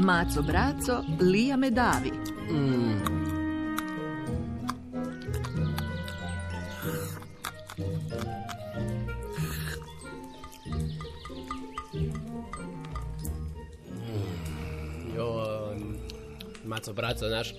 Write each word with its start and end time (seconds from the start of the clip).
Maco 0.00 0.42
Braco, 0.42 1.04
Lija 1.20 1.56
me 1.56 1.70
davi. 1.70 3.13
Maco 16.84 16.92
braco, 16.92 17.28
znaš, 17.28 17.54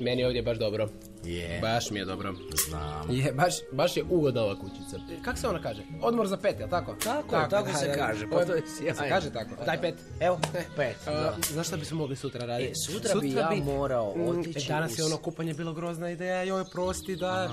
meni 0.00 0.20
je 0.20 0.26
ovdje 0.26 0.42
baš 0.42 0.58
dobro. 0.58 0.88
Je. 1.28 1.58
Baš 1.62 1.90
mi 1.90 1.98
je 1.98 2.04
dobro. 2.04 2.34
Znam. 2.68 3.10
Je, 3.10 3.32
baš, 3.32 3.54
baš 3.72 3.96
je 3.96 4.04
ugodna 4.10 4.42
ova 4.42 4.54
kućica. 4.60 4.98
Kako 5.24 5.38
se 5.38 5.48
ona 5.48 5.62
kaže? 5.62 5.82
Odmor 6.02 6.26
za 6.26 6.36
pet, 6.36 6.60
jel 6.60 6.68
tako? 6.68 6.94
Tako, 7.04 7.36
tako 7.50 7.78
se 7.78 7.94
kaže, 7.98 8.26
pa 8.30 8.44
to 8.44 8.54
je 8.54 8.62
sjajno. 8.78 8.94
Se 8.94 9.08
kaže 9.08 9.32
tako. 9.32 9.64
Daj 9.64 9.80
pet. 9.80 9.94
Evo, 10.20 10.40
pet, 10.76 10.96
A, 11.06 11.10
da. 11.12 11.36
Znaš 11.52 11.66
šta 11.66 11.76
bismo 11.76 11.98
mogli 11.98 12.16
sutra 12.16 12.46
raditi? 12.46 12.70
E, 12.70 12.74
sutra 12.74 13.20
bi 13.20 13.32
ja 13.32 13.50
morao 13.64 14.14
Mm, 14.16 14.28
otići 14.28 14.58
e, 14.58 14.68
Danas 14.68 14.98
je 14.98 15.04
ono 15.04 15.16
kupanje 15.16 15.54
bilo 15.54 15.72
grozna 15.72 16.10
ideja, 16.10 16.42
joj 16.42 16.64
prosti 16.72 17.16
da, 17.16 17.50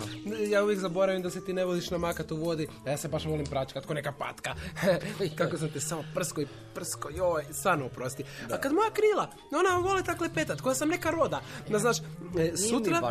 ja 0.50 0.64
uvijek 0.64 0.80
zaboravim 0.80 1.22
da 1.22 1.30
se 1.30 1.46
ti 1.46 1.54
ne 1.54 1.66
voliš 1.66 1.90
namakat 1.92 2.32
u 2.32 2.36
vodi, 2.36 2.68
a 2.86 2.90
ja 2.90 2.98
se 2.98 3.08
baš 3.08 3.26
volim 3.26 3.46
pračkat 3.46 3.86
ko 3.86 3.94
neka 3.94 4.12
patka. 4.12 4.56
Kako 5.38 5.58
sam 5.58 5.70
te 5.70 5.80
samo 5.80 6.04
prsko 6.14 6.42
i 6.42 6.48
prsko, 6.74 7.10
joj, 7.10 7.46
stvarno 7.52 7.86
oprosti. 7.86 8.24
A 8.52 8.58
kad 8.58 8.74
moja 8.74 8.90
krila, 8.92 9.32
ona 9.52 9.88
vole 9.90 10.04
tako 10.04 10.24
lepetat, 10.24 10.62
koja 10.62 10.76
sam 10.76 10.90
neka 10.90 11.10
roda. 11.10 11.42
No, 11.70 11.80
znaš, 11.80 11.98
e, 12.40 12.58
sutra, 12.58 13.02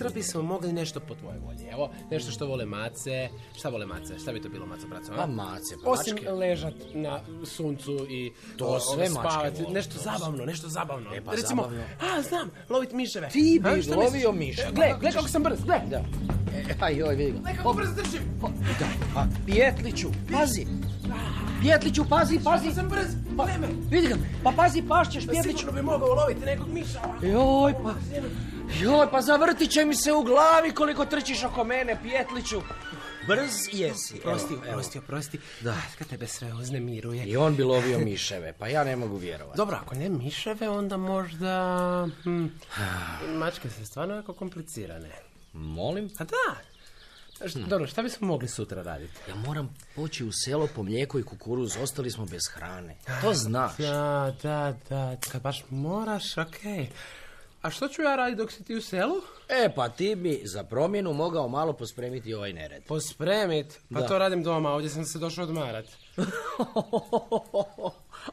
sutra 0.00 0.14
bismo 0.14 0.42
mogli 0.42 0.72
nešto 0.72 1.00
po 1.00 1.14
tvojoj 1.14 1.38
volji. 1.38 1.64
Evo, 1.64 1.90
nešto 2.10 2.32
što 2.32 2.46
vole 2.46 2.66
mace. 2.66 3.28
Šta 3.56 3.68
vole 3.68 3.86
mace? 3.86 4.18
Šta 4.18 4.32
bi 4.32 4.42
to 4.42 4.48
bilo 4.48 4.66
maco 4.66 4.86
braco? 4.86 5.12
Pa 5.16 5.26
mace, 5.26 5.74
pa 5.84 5.90
Osim 5.90 6.14
mačke. 6.14 6.30
ležat 6.30 6.74
na 6.94 7.20
suncu 7.44 8.06
i 8.10 8.32
To 8.56 8.66
o, 8.66 8.80
sve 8.80 9.08
spavati. 9.08 9.62
Nešto 9.62 9.94
to 9.94 10.00
zabavno, 10.00 10.44
nešto 10.44 10.68
zabavno. 10.68 11.14
E, 11.14 11.20
pa 11.20 11.32
Recimo, 11.32 11.62
zabavno. 11.62 11.84
a 12.00 12.22
znam, 12.22 12.50
lovit 12.68 12.92
miševe. 12.92 13.28
Ti 13.28 13.60
bi 13.62 13.68
A, 13.68 13.82
šta 13.82 13.94
lovio 13.96 14.32
misliš? 14.32 14.48
miševe. 14.48 14.68
E, 14.68 14.72
Gle, 14.72 14.96
gle 15.00 15.12
kako 15.12 15.28
sam 15.28 15.42
brz, 15.42 15.64
gle. 15.64 15.80
Da. 15.90 16.04
E, 16.56 16.74
aj, 16.84 16.96
joj, 16.96 17.14
vidi 17.14 17.32
ga. 17.32 17.38
Gle 17.38 17.56
kako 17.56 17.72
brzo 17.72 17.92
držim. 17.94 18.22
Da, 18.78 19.20
a 19.20 19.26
Pjetliću, 19.46 20.08
pazi. 20.32 20.66
Pjetliću, 21.62 22.04
pazi, 22.08 22.40
pazi. 22.44 22.64
Kako 22.64 22.74
sam 22.74 22.88
brz, 22.88 23.14
me. 23.60 23.68
Vidi 23.90 24.06
ga, 24.06 24.16
pa 24.44 24.52
pazi, 24.56 24.82
pašćeš, 24.88 25.26
Pjetliću. 25.26 25.58
Sigurno 25.58 25.80
bi 25.80 25.86
mogao 25.86 26.14
loviti 26.14 26.44
nekog 26.44 26.68
miša. 26.68 27.00
Joj, 27.22 27.74
pa... 27.82 27.94
Joj, 28.72 29.10
pa 29.10 29.22
zavrtit 29.22 29.70
će 29.70 29.84
mi 29.84 29.94
se 29.94 30.12
u 30.12 30.22
glavi 30.22 30.72
koliko 30.72 31.06
trčiš 31.06 31.44
oko 31.44 31.64
mene, 31.64 31.98
Pjetliću. 32.02 32.60
Brz 33.28 33.50
jesi. 33.72 34.14
evo, 34.14 34.22
Prosti, 34.22 34.54
evo. 34.94 35.04
prosti. 35.06 35.38
Da. 35.60 35.76
Kad 35.98 36.06
tebe 36.06 36.26
sve 36.26 36.52
uznemiruje. 36.52 37.24
I 37.24 37.36
on 37.36 37.56
bi 37.56 37.62
lovio 37.62 37.98
miševe, 38.10 38.52
pa 38.52 38.68
ja 38.68 38.84
ne 38.84 38.96
mogu 38.96 39.16
vjerovati. 39.16 39.56
Dobro, 39.56 39.76
ako 39.76 39.94
ne 39.94 40.08
miševe, 40.08 40.68
onda 40.68 40.96
možda... 40.96 42.08
Hm, 42.22 42.46
mačke 43.38 43.70
su 43.70 43.86
stvarno 43.86 44.14
jako 44.14 44.32
komplicirane. 44.32 45.10
Molim? 45.52 46.10
A 46.18 46.24
da. 46.24 46.56
Š- 47.40 47.58
Dobro, 47.58 47.86
šta 47.86 48.02
bismo 48.02 48.26
mogli 48.26 48.48
sutra 48.48 48.82
raditi? 48.82 49.12
Ja 49.28 49.34
moram 49.36 49.76
poći 49.96 50.24
u 50.24 50.32
selo 50.34 50.66
po 50.66 50.82
mlijeko 50.82 51.18
i 51.18 51.22
kukuruz, 51.22 51.76
ostali 51.76 52.10
smo 52.10 52.26
bez 52.26 52.42
hrane. 52.48 52.96
To 53.22 53.34
znaš. 53.34 53.76
Da, 53.76 54.34
da, 54.42 54.74
da, 54.88 55.16
kad 55.22 55.42
baš 55.42 55.64
moraš, 55.70 56.38
okej. 56.38 56.88
A 57.62 57.70
što 57.70 57.88
ću 57.88 58.02
ja 58.02 58.16
raditi 58.16 58.36
dok 58.36 58.52
si 58.52 58.64
ti 58.64 58.74
u 58.76 58.82
selu? 58.82 59.14
E, 59.48 59.68
pa 59.74 59.88
ti 59.88 60.14
bi 60.14 60.40
za 60.44 60.64
promjenu 60.64 61.12
mogao 61.12 61.48
malo 61.48 61.72
pospremiti 61.72 62.34
ovaj 62.34 62.52
nered. 62.52 62.82
Pospremit? 62.84 63.80
Pa 63.94 64.00
Da. 64.00 64.06
to 64.06 64.18
radim 64.18 64.42
doma, 64.42 64.70
ovdje 64.70 64.90
sam 64.90 65.04
se 65.04 65.18
došao 65.18 65.44
odmarat. 65.44 65.84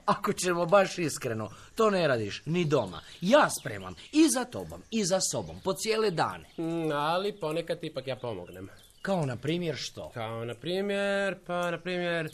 Ako 0.06 0.34
ćemo 0.34 0.66
baš 0.66 0.98
iskreno, 0.98 1.50
to 1.76 1.90
ne 1.90 2.08
radiš 2.08 2.42
ni 2.46 2.66
doma. 2.66 3.02
Ja 3.22 3.50
spremam 3.50 3.96
i 4.12 4.30
za 4.30 4.46
tobom 4.46 4.84
i 4.92 5.06
za 5.06 5.20
sobom, 5.32 5.60
po 5.64 5.74
cijele 5.74 6.12
dane. 6.12 6.50
Mm, 6.58 6.92
ali 6.92 7.40
ponekad 7.40 7.84
ipak 7.84 8.08
ja 8.08 8.16
pomognem. 8.16 8.70
Kao 9.02 9.26
na 9.26 9.36
primjer 9.36 9.76
što? 9.76 10.10
Kao, 10.14 10.46
na 10.46 10.54
primjer, 10.56 11.38
pa, 11.48 11.72
na 11.72 11.80
primjer, 11.80 12.30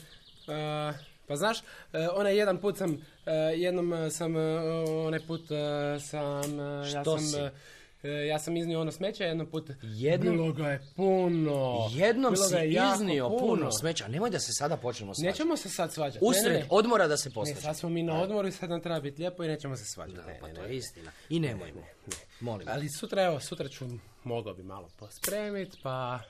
a, 0.48 0.92
pa 1.26 1.36
znaš, 1.36 1.58
e, 1.92 2.08
onaj 2.14 2.36
jedan 2.36 2.58
put 2.60 2.76
sam, 2.78 3.06
e, 3.26 3.32
jednom 3.34 3.92
e, 3.92 4.10
sam, 4.10 4.34
onaj 5.06 5.20
put 5.26 5.40
sam, 6.00 6.60
e, 6.60 6.90
ja 6.94 7.02
Što 7.02 7.18
sam, 7.18 7.26
si? 7.26 8.08
ja 8.28 8.38
sam 8.38 8.56
iznio 8.56 8.80
ono 8.80 8.92
smeće 8.92 9.24
jednom 9.24 9.46
put. 9.46 9.70
Jednom? 9.82 10.36
Bilo 10.36 10.52
ga 10.52 10.68
je 10.68 10.80
puno. 10.96 11.88
Jednom 11.92 12.34
Bilo 12.34 12.46
si 12.46 12.56
iznio 12.94 13.36
puno. 13.38 13.72
smeća. 13.72 14.08
Nemoj 14.08 14.30
da 14.30 14.38
se 14.38 14.52
sada 14.52 14.76
počnemo 14.76 15.14
svađati. 15.14 15.32
Nećemo 15.32 15.56
se 15.56 15.68
sad 15.68 15.92
svađati. 15.92 16.24
Usred 16.24 16.52
ne, 16.52 16.58
ne. 16.58 16.66
odmora 16.70 17.06
da 17.06 17.16
se 17.16 17.30
posvađamo. 17.30 17.60
sad 17.60 17.76
smo 17.78 17.88
mi 17.88 18.02
na 18.02 18.22
odmoru 18.22 18.48
i 18.48 18.52
sad 18.52 18.70
nam 18.70 18.80
treba 18.80 19.00
biti 19.00 19.18
lijepo 19.22 19.44
i 19.44 19.48
nećemo 19.48 19.76
se 19.76 19.84
svađati. 19.84 20.26
Ne, 20.26 20.38
Pa 20.40 20.48
ne, 20.48 20.54
to 20.54 20.64
je 20.64 20.76
istina. 20.76 21.10
I 21.28 21.40
nemojmo. 21.40 21.80
Molim. 22.40 22.68
Ali 22.70 22.88
sutra, 22.88 23.22
evo, 23.22 23.40
sutra 23.40 23.68
ću, 23.68 23.84
mogao 24.24 24.54
bi 24.54 24.62
malo 24.62 24.88
pospremit, 24.98 25.76
pa 25.82 26.20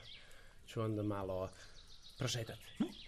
ću 0.67 0.81
onda 0.81 1.03
malo 1.03 1.49
prošetati. 2.17 2.59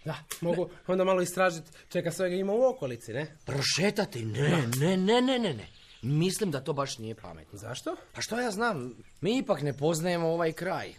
Da, 0.04 0.14
mogu 0.40 0.70
onda 0.86 1.04
malo 1.04 1.22
istražiti 1.22 1.70
čeka 1.88 2.12
svega 2.12 2.36
ima 2.36 2.52
u 2.52 2.64
okolici, 2.64 3.12
ne? 3.12 3.36
Prošetati? 3.46 4.24
Ne, 4.24 4.66
ne, 4.80 4.96
ne, 4.96 5.20
ne, 5.20 5.38
ne, 5.38 5.54
ne. 5.54 5.66
Mislim 6.02 6.50
da 6.50 6.64
to 6.64 6.72
baš 6.72 6.98
nije 6.98 7.14
pametno. 7.14 7.58
Zašto? 7.58 7.96
Pa 8.12 8.20
što 8.20 8.40
ja 8.40 8.50
znam, 8.50 8.94
mi 9.20 9.38
ipak 9.38 9.62
ne 9.62 9.72
poznajemo 9.72 10.28
ovaj 10.28 10.52
kraj. 10.52 10.94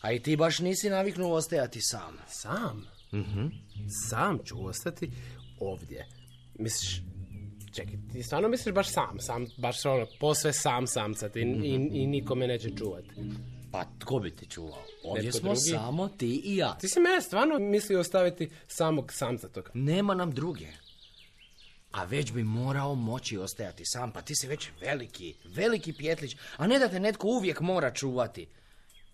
A 0.00 0.12
i 0.12 0.22
ti 0.22 0.36
baš 0.36 0.58
nisi 0.58 0.90
naviknuo 0.90 1.34
ostajati 1.34 1.80
sam. 1.82 2.18
Sam? 2.28 2.86
Sam 4.08 4.38
ću 4.44 4.66
ostati 4.66 5.10
ovdje. 5.60 6.06
Misliš, 6.58 7.02
čekaj, 7.74 7.94
ti 8.12 8.22
stvarno 8.22 8.48
misliš 8.48 8.74
baš 8.74 8.92
sam, 8.92 9.20
sam, 9.20 9.46
baš 9.58 9.84
ono, 9.84 10.06
posve 10.20 10.52
sam 10.52 10.86
samcat 10.86 11.36
i, 11.36 11.40
i, 11.40 11.88
i 11.92 12.06
niko 12.06 12.34
me 12.34 12.46
neće 12.46 12.70
čuvati. 12.78 13.10
Pa 13.76 13.84
tko 13.98 14.18
bi 14.18 14.30
te 14.30 14.46
čuvao? 14.46 14.84
Ovdje 15.04 15.24
Netko 15.24 15.38
smo 15.38 15.52
drugi? 15.54 15.70
samo 15.70 16.08
ti 16.08 16.42
i 16.44 16.56
ja. 16.56 16.76
Ti 16.80 16.88
si 16.88 17.00
mene 17.00 17.20
stvarno 17.20 17.58
mislio 17.58 18.00
ostaviti 18.00 18.50
samog 18.68 19.12
samcatog. 19.12 19.70
Nema 19.74 20.14
nam 20.14 20.30
druge. 20.30 20.66
A 21.92 22.04
već 22.04 22.32
bi 22.32 22.42
morao 22.42 22.94
moći 22.94 23.38
ostajati 23.38 23.84
sam, 23.86 24.12
pa 24.12 24.22
ti 24.22 24.34
si 24.36 24.46
već 24.46 24.68
veliki, 24.80 25.34
veliki 25.44 25.92
pjetlić, 25.92 26.36
a 26.56 26.66
ne 26.66 26.78
da 26.78 26.88
te 26.88 27.00
netko 27.00 27.28
uvijek 27.28 27.60
mora 27.60 27.92
čuvati. 27.92 28.46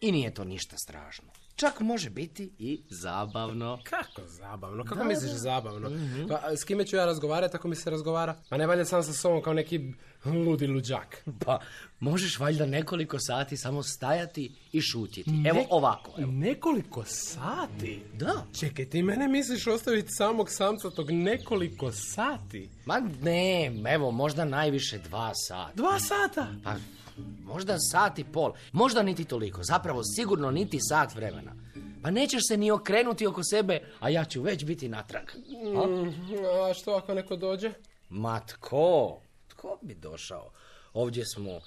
I 0.01 0.13
nije 0.13 0.35
to 0.35 0.45
ništa 0.45 0.77
strašno. 0.79 1.29
Čak 1.63 1.81
može 1.81 2.11
biti 2.11 2.51
i 2.59 2.81
zabavno. 2.91 3.79
Kako 3.85 4.23
zabavno? 4.27 4.85
Kako 4.85 5.05
misliš 5.05 5.33
zabavno? 5.33 5.91
Pa 6.29 6.35
a 6.35 6.57
s 6.57 6.65
kime 6.65 6.87
ću 6.87 6.97
ja 6.97 7.05
razgovarati 7.05 7.57
ako 7.57 7.69
mi 7.69 7.77
se 7.77 7.91
razgovara? 7.91 8.35
Pa 8.49 8.57
ne 8.57 8.67
valja 8.67 8.85
sam 8.85 9.03
sa 9.03 9.13
sobom 9.13 9.43
kao 9.43 9.55
neki 9.55 9.93
ludi 10.25 10.67
luđak. 10.67 11.25
Pa 11.45 11.61
možeš 12.01 12.39
valjda 12.39 12.67
nekoliko 12.67 13.19
sati 13.19 13.57
samo 13.57 13.83
stajati 13.83 14.55
i 14.73 14.81
šutjeti. 14.81 15.31
Evo 15.47 15.67
ovako. 15.71 16.13
Evo. 16.19 16.33
Nekoliko 16.33 17.05
sati? 17.05 18.03
Da. 18.15 18.47
Čekaj, 18.61 18.85
ti 18.85 19.03
mene 19.03 19.29
misliš 19.29 19.67
ostaviti 19.67 20.09
samog 20.11 20.51
samca 20.51 20.91
tog 20.91 21.11
nekoliko 21.11 21.93
sati? 21.93 22.71
Ma 22.85 23.01
ne, 23.23 23.73
evo 23.89 24.11
možda 24.11 24.45
najviše 24.45 24.99
dva 24.99 25.33
sata. 25.35 25.73
Dva 25.75 26.01
sata? 26.01 26.47
Pa 26.65 26.75
možda 27.45 27.77
sat 27.79 28.19
i 28.19 28.25
pol. 28.25 28.53
Možda 28.73 29.03
niti 29.03 29.25
toliko. 29.25 29.63
Zapravo 29.63 30.01
sigurno 30.17 30.51
niti 30.51 30.79
sat 30.81 31.15
vremena. 31.15 31.53
Pa 32.03 32.11
nećeš 32.11 32.41
se 32.49 32.57
ni 32.57 32.71
okrenuti 32.71 33.27
oko 33.27 33.41
sebe, 33.45 33.81
a 34.01 34.09
ja 34.09 34.25
ću 34.25 34.43
već 34.43 34.65
biti 34.65 34.89
natrag. 34.89 35.31
A? 35.77 35.87
Mm, 35.87 36.09
a 36.71 36.75
što 36.75 36.93
ako 36.95 37.15
neko 37.15 37.37
dođe? 37.37 37.73
Ma 38.09 38.41
tko? 38.41 39.21
Tko 39.49 39.79
bi 39.83 39.95
došao? 39.95 40.51
Ovdje 40.93 41.25
smo 41.35 41.61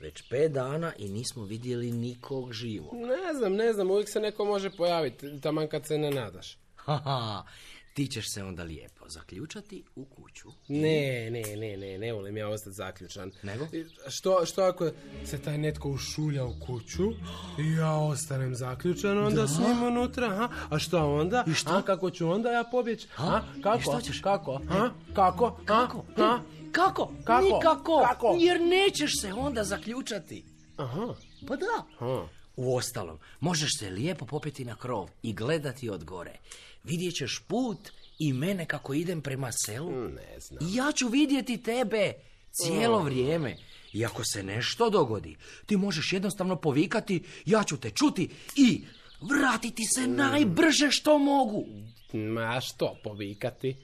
već 0.00 0.22
pet 0.30 0.52
dana 0.52 0.92
i 0.98 1.08
nismo 1.08 1.44
vidjeli 1.44 1.92
nikog 1.92 2.52
živog. 2.52 2.94
Ne 2.94 3.34
znam, 3.34 3.52
ne 3.52 3.72
znam, 3.72 3.90
uvijek 3.90 4.08
se 4.12 4.20
neko 4.20 4.44
može 4.44 4.70
pojaviti, 4.70 5.40
taman 5.40 5.68
kad 5.68 5.86
se 5.86 5.98
ne 5.98 6.10
nadaš. 6.10 6.58
Haha, 6.76 7.42
ti 7.96 8.06
ćeš 8.06 8.30
se 8.30 8.44
onda 8.44 8.62
lijepo 8.62 9.08
zaključati 9.08 9.84
u 9.96 10.04
kuću. 10.04 10.48
Ne, 10.68 11.30
ne, 11.30 11.42
ne, 11.56 11.76
ne, 11.76 11.98
ne 11.98 12.12
volim 12.12 12.36
ja 12.36 12.48
ostati 12.48 12.76
zaključan. 12.76 13.32
Nego? 13.42 13.66
Što, 14.08 14.46
što 14.46 14.62
ako 14.62 14.90
se 15.24 15.42
taj 15.42 15.58
netko 15.58 15.90
ušulja 15.90 16.44
u 16.44 16.54
kuću 16.66 17.10
i 17.58 17.72
ja 17.72 17.92
ostanem 17.92 18.54
zaključan 18.54 19.18
onda 19.18 19.46
s 19.46 19.58
njim 19.58 19.82
unutra, 19.82 20.28
ha? 20.28 20.48
A 20.70 20.78
što 20.78 21.14
onda? 21.14 21.44
I 21.46 21.54
što? 21.54 21.70
A 21.70 21.82
kako 21.82 22.10
ću 22.10 22.30
onda 22.30 22.50
ja 22.50 22.64
pobjeći? 22.64 23.08
Ha? 23.10 23.42
Kako? 23.62 23.78
I 23.78 23.82
što 23.82 24.00
ćeš? 24.00 24.20
Kako? 24.20 24.60
Ha? 24.68 24.90
Kako? 25.14 25.60
Kako? 25.64 26.04
Ha? 26.16 26.40
Kako? 26.72 27.12
Kako? 27.24 27.44
Nikako. 27.44 28.04
Kako? 28.08 28.36
Jer 28.40 28.60
nećeš 28.60 29.20
se 29.20 29.32
onda 29.32 29.64
zaključati. 29.64 30.44
Aha. 30.76 31.14
Pa 31.48 31.56
da. 31.56 31.84
Ha. 31.98 32.28
Uostalom, 32.56 33.18
možeš 33.40 33.78
se 33.78 33.90
lijepo 33.90 34.26
popeti 34.26 34.64
na 34.64 34.76
krov 34.76 35.10
i 35.22 35.32
gledati 35.32 35.90
od 35.90 36.04
gore. 36.04 36.38
Vidjet 36.84 37.14
ćeš 37.14 37.42
put 37.48 37.78
i 38.18 38.32
mene 38.32 38.66
kako 38.66 38.94
idem 38.94 39.22
prema 39.22 39.50
selu. 39.52 39.90
Ne 40.08 40.40
znam. 40.40 40.68
I 40.68 40.74
ja 40.74 40.92
ću 40.92 41.08
vidjeti 41.08 41.62
tebe 41.62 42.12
cijelo 42.52 43.02
vrijeme. 43.02 43.56
I 43.92 44.04
ako 44.04 44.24
se 44.24 44.42
nešto 44.42 44.90
dogodi, 44.90 45.36
ti 45.66 45.76
možeš 45.76 46.12
jednostavno 46.12 46.56
povikati, 46.56 47.22
ja 47.44 47.64
ću 47.64 47.76
te 47.76 47.90
čuti 47.90 48.28
i 48.56 48.84
vratiti 49.20 49.84
se 49.84 50.06
najbrže 50.06 50.90
što 50.90 51.18
mogu. 51.18 51.66
Ma 52.12 52.60
što 52.60 52.96
povikati? 53.04 53.76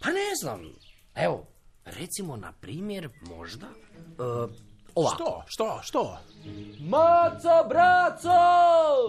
Pa 0.00 0.08
ne 0.08 0.36
znam. 0.42 0.72
Evo, 1.14 1.46
recimo 1.84 2.36
na 2.36 2.52
primjer 2.52 3.08
možda... 3.22 3.66
e, 3.66 4.65
ovako. 4.96 5.42
Što? 5.46 5.80
Što? 5.82 5.82
Što? 5.82 6.18
Maco, 6.80 7.68
braco! 7.68 8.38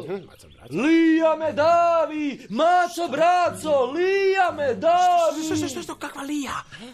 Hm, 0.07 0.25
Maco, 0.25 0.47
braco. 0.49 0.73
Lija 0.81 1.35
me 1.35 1.53
davi! 1.53 2.47
Maco, 2.49 3.07
braco! 3.11 3.85
Lija 3.91 4.51
me 4.57 4.73
davi! 4.73 5.43
Što, 5.45 5.55
što, 5.55 5.67
što, 5.67 5.81
što, 5.81 5.95
kakva 5.95 6.21
lija? 6.23 6.51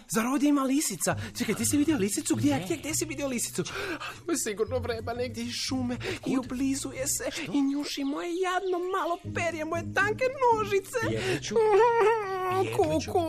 Zar 0.08 0.26
ovdje 0.26 0.48
ima 0.48 0.62
lisica? 0.62 1.16
Čekaj, 1.38 1.54
ti 1.54 1.64
si 1.64 1.76
vidio 1.76 1.96
lisicu? 1.96 2.36
Gdje, 2.36 2.60
gdje, 2.64 2.76
gdje 2.76 2.94
si 2.94 3.04
vidio 3.04 3.28
lisicu? 3.28 3.62
Sigurno 4.44 4.78
vreba 4.78 5.12
negdje 5.14 5.44
iz 5.44 5.52
šume 5.68 5.96
i 6.26 6.38
oblizuje 6.38 7.06
se 7.06 7.24
i 7.52 7.62
njuši 7.62 8.04
moje 8.04 8.28
jadno 8.28 8.78
malo 8.78 9.18
perje, 9.34 9.64
moje 9.64 9.82
tanke 9.94 10.24
nožice. 10.44 10.98
Pjetliću? 11.08 11.54
Pjetliću? 12.62 13.12
Kuku, 13.12 13.24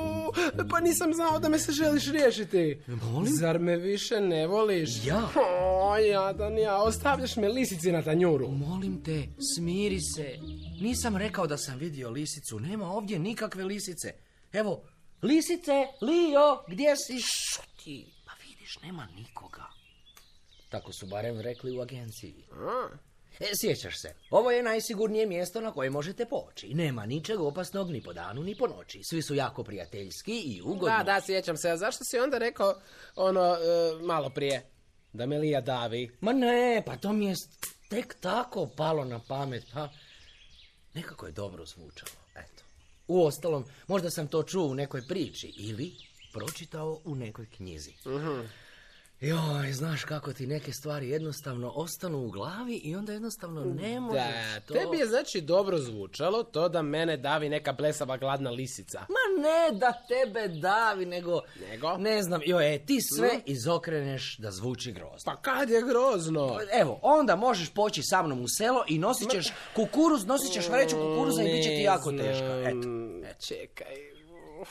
pa 0.69 0.79
nisam 0.79 1.13
znao 1.13 1.39
da 1.39 1.49
me 1.49 1.59
se 1.59 1.71
želiš 1.71 2.11
riješiti. 2.11 2.81
Molim? 2.87 3.33
Zar 3.33 3.59
me 3.59 3.77
više 3.77 4.21
ne 4.21 4.47
voliš? 4.47 4.89
Ja? 5.05 5.21
O, 5.61 5.97
jadan 5.97 6.57
ja, 6.57 6.77
ostavljaš 6.77 7.35
me 7.35 7.49
lisici 7.49 7.91
na 7.91 8.01
tanjuru. 8.01 8.47
Molim 8.47 9.03
te, 9.03 9.23
smiri 9.55 10.01
se. 10.01 10.37
Nisam 10.81 11.17
rekao 11.17 11.47
da 11.47 11.57
sam 11.57 11.77
vidio 11.77 12.09
lisicu. 12.09 12.59
Nema 12.59 12.91
ovdje 12.91 13.19
nikakve 13.19 13.63
lisice. 13.63 14.13
Evo, 14.53 14.83
lisice, 15.21 15.71
Lio, 16.01 16.63
gdje 16.67 16.95
si? 16.95 17.19
Šuti. 17.19 18.13
Pa 18.25 18.31
vidiš, 18.47 18.79
nema 18.83 19.07
nikoga. 19.15 19.63
Tako 20.69 20.93
su 20.93 21.05
barem 21.05 21.41
rekli 21.41 21.77
u 21.77 21.81
agenciji. 21.81 22.45
E, 23.39 23.45
sjećaš 23.61 24.01
se, 24.01 24.13
ovo 24.29 24.51
je 24.51 24.63
najsigurnije 24.63 25.25
mjesto 25.25 25.61
na 25.61 25.71
koje 25.71 25.89
možete 25.89 26.25
poći. 26.25 26.73
Nema 26.73 27.05
ničeg 27.05 27.39
opasnog 27.39 27.91
ni 27.91 28.01
po 28.01 28.13
danu 28.13 28.43
ni 28.43 28.55
po 28.55 28.67
noći. 28.67 29.03
Svi 29.03 29.21
su 29.21 29.35
jako 29.35 29.63
prijateljski 29.63 30.39
i 30.39 30.61
ugodni. 30.61 30.97
Da, 30.97 31.03
da, 31.03 31.21
sjećam 31.21 31.57
se. 31.57 31.69
A 31.69 31.77
zašto 31.77 32.03
si 32.03 32.19
onda 32.19 32.37
rekao 32.37 32.75
ono 33.15 33.41
e, 33.41 33.57
malo 34.05 34.29
prije? 34.29 34.74
Da 35.15 35.25
me 35.25 35.37
lija 35.39 35.61
davi. 35.61 36.11
Ma 36.21 36.33
ne, 36.33 36.83
pa 36.85 36.97
to 36.97 37.13
mi 37.13 37.25
je 37.25 37.35
tek 37.89 38.15
tako 38.21 38.67
palo 38.77 39.05
na 39.05 39.19
pamet, 39.19 39.63
pa 39.73 39.89
nekako 40.93 41.25
je 41.25 41.31
dobro 41.31 41.65
zvučalo, 41.65 42.11
eto. 42.35 42.63
Uostalom, 43.07 43.65
možda 43.87 44.09
sam 44.09 44.27
to 44.27 44.43
čuo 44.43 44.67
u 44.67 44.75
nekoj 44.75 45.07
priči 45.07 45.53
ili 45.57 45.91
pročitao 46.33 47.01
u 47.05 47.15
nekoj 47.15 47.45
knjizi. 47.45 47.93
Joj, 49.21 49.71
znaš 49.71 50.03
kako 50.03 50.33
ti 50.33 50.47
neke 50.47 50.71
stvari 50.73 51.09
jednostavno 51.09 51.71
ostanu 51.75 52.25
u 52.25 52.29
glavi 52.29 52.75
i 52.75 52.95
onda 52.95 53.13
jednostavno 53.13 53.65
ne 53.65 53.99
možeš 53.99 54.21
Da, 54.23 54.59
to... 54.59 54.73
tebi 54.73 54.97
je 54.97 55.05
znači 55.05 55.41
dobro 55.41 55.77
zvučalo 55.77 56.43
to 56.43 56.69
da 56.69 56.81
mene 56.81 57.17
davi 57.17 57.49
neka 57.49 57.73
blesava 57.73 58.17
gladna 58.17 58.49
lisica. 58.49 58.99
Ma 58.99 59.41
ne 59.43 59.77
da 59.79 59.93
tebe 60.07 60.47
davi, 60.47 61.05
nego... 61.05 61.41
Nego? 61.71 61.97
Ne 61.97 62.23
znam, 62.23 62.41
joj, 62.45 62.75
e, 62.75 62.85
ti 62.85 62.97
sve 63.15 63.29
izokreneš 63.45 64.37
da 64.37 64.51
zvuči 64.51 64.91
grozno. 64.91 65.17
Pa 65.25 65.35
kad 65.35 65.69
je 65.69 65.81
grozno? 65.81 66.59
Evo, 66.73 66.99
onda 67.01 67.35
možeš 67.35 67.69
poći 67.69 68.01
sa 68.03 68.23
mnom 68.23 68.41
u 68.41 68.47
selo 68.47 68.85
i 68.87 68.99
nosit 68.99 69.29
ćeš 69.31 69.47
kukuruz, 69.75 70.25
nosit 70.25 70.53
ćeš 70.53 70.69
vreću 70.69 70.95
kukuruza 70.95 71.43
i 71.43 71.51
bit 71.53 71.63
će 71.63 71.69
ti 71.69 71.81
jako 71.81 72.11
Ne 72.11 72.23
teško. 72.23 72.45
znam. 72.45 72.59
Eto, 72.61 72.89
eto. 73.29 73.45
Čekaj. 73.47 73.95
Uf. 74.61 74.69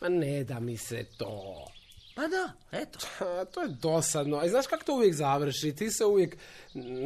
Ma 0.00 0.08
ne 0.08 0.44
da 0.44 0.60
mi 0.60 0.76
se 0.76 1.04
to. 1.18 1.66
Pa 2.16 2.22
da, 2.28 2.52
eto. 2.72 2.98
To 3.54 3.62
je 3.62 3.68
dosadno. 3.68 4.36
A 4.36 4.48
znaš 4.48 4.66
kako 4.66 4.84
to 4.84 4.94
uvijek 4.94 5.14
završi? 5.14 5.72
Ti 5.72 5.90
se 5.90 6.04
uvijek 6.04 6.36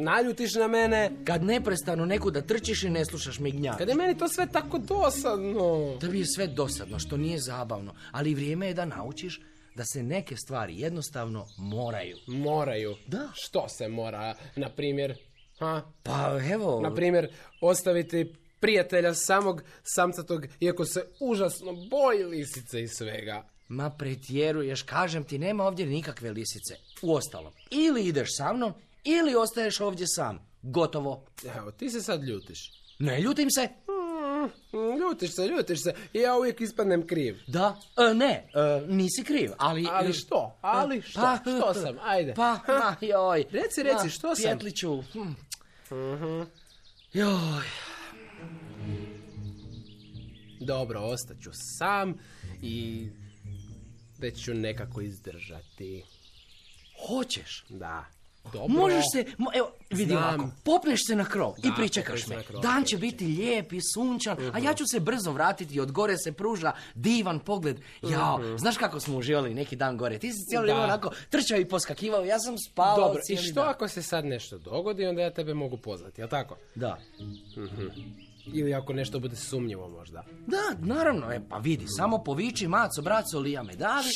naljutiš 0.01 0.53
na 0.55 0.67
mene. 0.67 1.11
Kad 1.25 1.43
neprestano 1.43 2.05
nekuda 2.05 2.41
trčiš 2.41 2.83
i 2.83 2.89
ne 2.89 3.05
slušaš 3.05 3.39
mignjak. 3.39 3.77
Kad 3.77 3.89
je 3.89 3.95
meni 3.95 4.17
to 4.17 4.27
sve 4.27 4.47
tako 4.51 4.77
dosadno. 4.77 5.97
Tebi 5.99 6.19
je 6.19 6.25
sve 6.25 6.47
dosadno, 6.47 6.99
što 6.99 7.17
nije 7.17 7.39
zabavno, 7.39 7.93
ali 8.11 8.35
vrijeme 8.35 8.67
je 8.67 8.73
da 8.73 8.85
naučiš 8.85 9.41
da 9.75 9.83
se 9.85 10.03
neke 10.03 10.35
stvari 10.37 10.79
jednostavno 10.79 11.47
moraju. 11.57 12.17
Moraju. 12.27 12.95
Da. 13.07 13.29
Što 13.33 13.69
se 13.69 13.87
mora, 13.87 14.35
na 14.55 14.69
primjer? 14.69 15.17
Ha? 15.59 15.81
Pa 16.03 16.39
evo, 16.51 16.81
Na 16.81 16.95
primjer, 16.95 17.29
ostaviti 17.61 18.33
prijatelja 18.59 19.13
samog 19.13 19.63
samcatog, 19.83 20.45
iako 20.59 20.85
se 20.85 21.05
užasno 21.19 21.73
boji 21.73 22.23
lisice 22.23 22.81
i 22.81 22.87
svega. 22.87 23.50
Ma 23.71 23.89
pretjeruješ, 23.89 24.81
kažem 24.81 25.23
ti, 25.23 25.37
nema 25.37 25.63
ovdje 25.63 25.85
nikakve 25.85 26.31
lisice. 26.31 26.75
Uostalom, 27.01 27.53
ili 27.69 28.05
ideš 28.05 28.29
sa 28.37 28.53
mnom, 28.53 28.73
ili 29.03 29.35
ostaješ 29.35 29.79
ovdje 29.79 30.07
sam. 30.07 30.39
Gotovo. 30.61 31.25
Evo, 31.57 31.71
ti 31.71 31.89
se 31.89 32.01
sad 32.01 32.23
ljutiš. 32.23 32.71
Ne 32.99 33.21
ljutim 33.21 33.51
se. 33.51 33.67
Mm, 33.67 34.99
ljutiš 34.99 35.35
se, 35.35 35.47
ljutiš 35.47 35.83
se. 35.83 35.93
Ja 36.13 36.37
uvijek 36.37 36.61
ispadnem 36.61 37.07
kriv. 37.07 37.37
Da, 37.47 37.79
e, 37.97 38.13
ne, 38.13 38.49
e, 38.53 38.85
nisi 38.87 39.23
kriv, 39.23 39.51
ali... 39.57 39.87
Ali 39.91 40.13
što? 40.13 40.57
Ali 40.61 41.01
što? 41.01 41.21
Pa, 41.21 41.37
što 41.41 41.73
sam? 41.73 41.95
Ajde. 42.03 42.33
Pa, 42.33 42.59
ma, 42.67 42.95
joj. 43.01 43.45
Reci, 43.51 43.83
reci, 43.83 44.03
Ma, 44.03 44.09
što 44.09 44.35
sam? 44.35 44.43
Pjetliću. 44.43 45.01
hm. 45.01 45.31
Joj. 47.13 47.65
Dobro, 50.59 50.99
ostaću 50.99 51.49
sam 51.53 52.17
i 52.61 53.07
već 54.21 54.43
ću 54.43 54.53
nekako 54.53 55.01
izdržati. 55.01 56.03
Hoćeš? 57.07 57.65
Da. 57.69 58.05
Dobro. 58.43 58.67
Možeš 58.69 59.03
se, 59.13 59.25
mo- 59.37 59.51
evo, 59.53 59.71
vidi 59.89 60.05
Znam. 60.05 60.23
ovako, 60.25 60.49
popneš 60.65 61.07
se 61.07 61.15
na 61.15 61.25
krov 61.25 61.53
i 61.57 61.61
Da, 61.61 61.73
pričekaš 61.73 62.21
popnem 62.21 62.27
se 62.29 62.35
me. 62.37 62.43
krov, 62.43 62.61
Dan 62.61 62.83
će 62.83 62.97
biti 62.97 63.25
lijep 63.25 63.73
i 63.73 63.79
sunčan, 63.83 64.37
a 64.53 64.59
ja 64.59 64.73
ću 64.73 64.83
se 64.87 64.99
brzo 64.99 65.31
vratiti 65.31 65.75
i 65.75 65.79
od 65.79 65.91
gore 65.91 66.17
se 66.17 66.31
pruža 66.31 66.71
divan 66.95 67.39
pogled. 67.39 67.77
Jao, 68.03 68.57
znaš 68.57 68.77
kako 68.77 68.99
smo 68.99 69.17
uživali 69.17 69.53
neki 69.53 69.75
dan 69.75 69.97
gore? 69.97 70.19
Ti 70.19 70.31
si 70.31 70.39
cijelo 70.39 70.61
vrijeme 70.61 70.81
Mhm. 70.81 70.89
Onako 70.89 71.11
trčao 71.29 71.57
i 71.57 71.65
poskakivao, 71.65 72.23
ja 72.23 72.39
sam 72.39 72.55
spavao 72.59 72.97
Dobro, 72.97 73.19
i 73.19 73.23
cijeli 73.23 73.43
što 73.43 73.53
dan. 73.55 73.69
ako 73.69 73.87
se 73.87 74.03
sad 74.03 74.25
nešto 74.25 74.57
dogodi, 74.59 75.05
onda 75.05 75.21
ja 75.21 75.31
tebe 75.31 75.53
mogu 75.53 75.77
pozvati, 75.77 76.21
jel 76.21 76.29
tako? 76.29 76.57
Da. 76.75 76.97
Ili 78.45 78.73
ako 78.73 78.93
nešto 78.93 79.19
bude 79.19 79.35
sumnjivo 79.35 79.89
možda. 79.89 80.23
Da, 80.47 80.85
naravno, 80.85 81.31
e, 81.31 81.41
pa 81.49 81.57
vidi, 81.57 81.85
samo 81.87 82.23
poviči 82.23 82.67
maco, 82.67 83.01
braco, 83.01 83.39
lija 83.39 83.63
me 83.63 83.75
davi. 83.75 84.09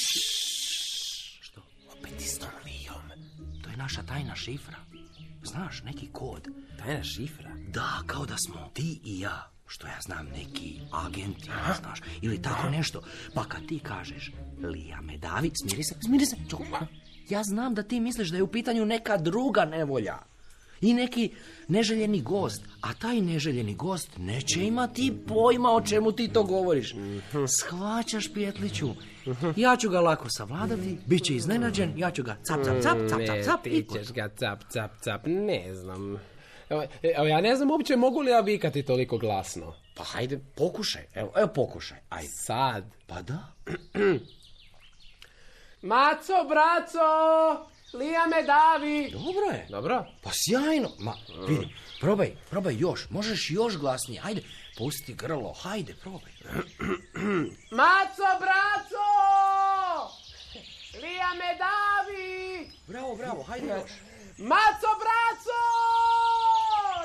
Što? 1.39 1.62
Opet 1.98 2.13
s 2.22 2.39
tom 2.39 2.50
lijom. 2.66 3.22
To 3.63 3.69
je 3.69 3.77
naša 3.77 4.04
tajna 4.04 4.36
šifra. 4.36 4.78
Znaš, 5.44 5.83
neki 5.83 6.07
kod. 6.11 6.47
Tajna 6.78 7.04
šifra. 7.04 7.52
Da, 7.68 8.04
kao 8.06 8.26
da 8.26 8.38
smo 8.38 8.69
ti 8.73 9.00
i 9.04 9.19
ja. 9.19 9.52
Što 9.68 9.88
ja 9.88 9.97
znam, 10.06 10.26
neki 10.26 10.80
agenti, 10.92 11.50
znaš, 11.81 12.00
ili 12.21 12.42
tako 12.42 12.69
nešto. 12.69 13.02
Pa 13.33 13.44
kad 13.44 13.68
ti 13.68 13.80
kažeš, 13.80 14.31
Lija 14.64 15.02
me 15.02 15.18
davi, 15.18 15.52
smiri 15.61 15.83
se, 15.83 15.95
smiri 16.06 16.26
se. 16.26 16.35
Ja 17.30 17.44
znam 17.44 17.73
da 17.73 17.83
ti 17.83 18.00
misliš 18.00 18.30
da 18.30 18.38
je 18.38 18.44
u 18.44 18.47
pitanju 18.47 18.85
neka 18.85 19.18
druga 19.18 19.66
nevolja. 19.66 20.18
I 20.85 20.94
neki 20.94 21.30
neželjeni 21.68 22.21
gost. 22.21 22.61
A 22.81 22.94
taj 22.94 23.21
neželjeni 23.21 23.75
gost 23.75 24.09
neće 24.18 24.63
imati 24.63 25.13
pojma 25.27 25.71
o 25.71 25.81
čemu 25.81 26.11
ti 26.11 26.27
to 26.27 26.44
govoriš. 26.44 26.95
Shvaćaš, 27.47 28.33
Pjetliću? 28.33 28.89
Ja 29.56 29.75
ću 29.77 29.89
ga 29.89 29.99
lako 29.99 30.30
savladati, 30.30 30.97
bit 31.06 31.23
će 31.23 31.35
iznenađen, 31.35 31.94
ja 31.97 32.11
ću 32.11 32.23
ga 32.23 32.37
cap, 32.47 32.65
cap, 32.65 32.81
cap, 32.83 32.97
cap, 33.09 33.09
cap, 33.09 33.19
Ne, 33.19 33.44
cap, 33.44 33.63
ti 33.63 33.69
i 33.69 33.83
ćeš 33.94 34.11
ga 34.13 34.30
cap, 34.39 34.59
cap, 34.69 34.92
cap, 35.04 35.21
ne 35.25 35.73
znam. 35.73 36.19
Evo, 36.69 36.83
evo, 37.01 37.25
ja 37.25 37.42
ne 37.42 37.56
znam 37.56 37.71
uopće 37.71 37.95
mogu 37.95 38.21
li 38.21 38.31
ja 38.31 38.39
vikati 38.39 38.83
toliko 38.83 39.18
glasno. 39.18 39.73
Pa 39.95 40.04
hajde, 40.04 40.39
pokušaj. 40.56 41.06
Evo, 41.13 41.31
evo 41.37 41.47
pokušaj. 41.47 41.97
Ajde. 42.09 42.30
Sad. 42.45 42.83
Pa 43.07 43.21
da. 43.21 43.54
Maco, 45.81 46.33
braco, 46.49 47.69
Lija 47.99 48.25
me 48.25 48.44
davi. 48.44 49.09
Dobro 49.11 49.45
je. 49.52 49.68
Dobro. 49.69 50.06
Pa 50.23 50.30
sjajno. 50.33 50.90
Ma, 50.99 51.14
vidi, 51.47 51.75
probaj, 51.99 52.35
probaj 52.49 52.75
još. 52.78 53.09
Možeš 53.09 53.52
još 53.52 53.78
glasnije. 53.78 54.21
Hajde, 54.21 54.42
pusti 54.78 55.14
grlo. 55.14 55.54
Hajde, 55.54 55.95
probaj. 56.02 56.31
Maco, 57.80 58.30
braco, 58.44 59.07
Lija 61.02 61.31
me 61.40 61.52
davi. 61.66 62.69
Bravo, 62.87 63.16
bravo, 63.16 63.44
hajde 63.44 63.68
još. 63.68 63.92
Maco, 64.37 64.92
braco, 65.02 65.61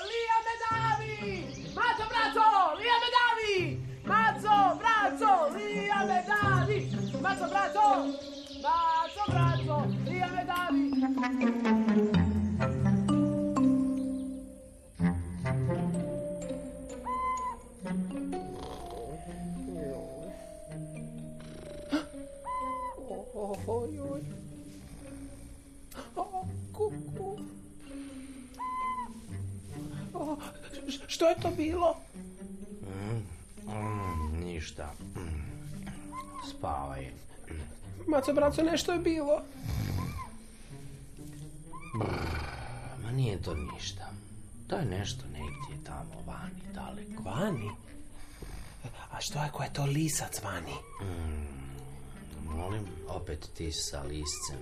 Lija 0.08 0.38
me 0.46 0.54
davi. 0.64 1.44
Maco, 1.74 2.04
braco, 2.10 2.46
Lija 2.78 2.96
me 3.02 3.08
davi. 3.18 3.78
Maco, 4.04 4.78
braco, 4.78 5.56
Lija 5.56 6.04
me 6.06 6.24
davi. 6.30 6.90
Maco, 7.22 7.46
braco, 7.50 7.88
Maco, 8.62 9.32
braco, 9.32 9.59
što 11.00 11.06
je 31.28 31.34
to 31.42 31.50
bilo? 31.56 31.96
Mm, 32.82 33.22
mm, 33.72 34.44
ništa. 34.44 34.92
Spavaj. 36.50 37.10
Maco, 38.06 38.32
braco, 38.32 38.62
nešto 38.62 38.92
je 38.92 38.98
bilo. 38.98 39.42
Nije 43.20 43.42
to 43.42 43.54
ništa. 43.54 44.10
To 44.66 44.76
je 44.76 44.84
nešto 44.84 45.24
negdje 45.26 45.84
tamo 45.84 46.22
vani, 46.26 46.74
daleko. 46.74 47.22
Vani? 47.22 47.70
A 49.10 49.20
što 49.20 49.38
ako 49.38 49.62
je 49.62 49.72
to 49.72 49.84
lisac 49.84 50.42
vani? 50.42 50.74
Molim, 52.44 52.86
opet 53.08 53.48
ti 53.54 53.72
sa 53.72 54.02
liscem. 54.02 54.58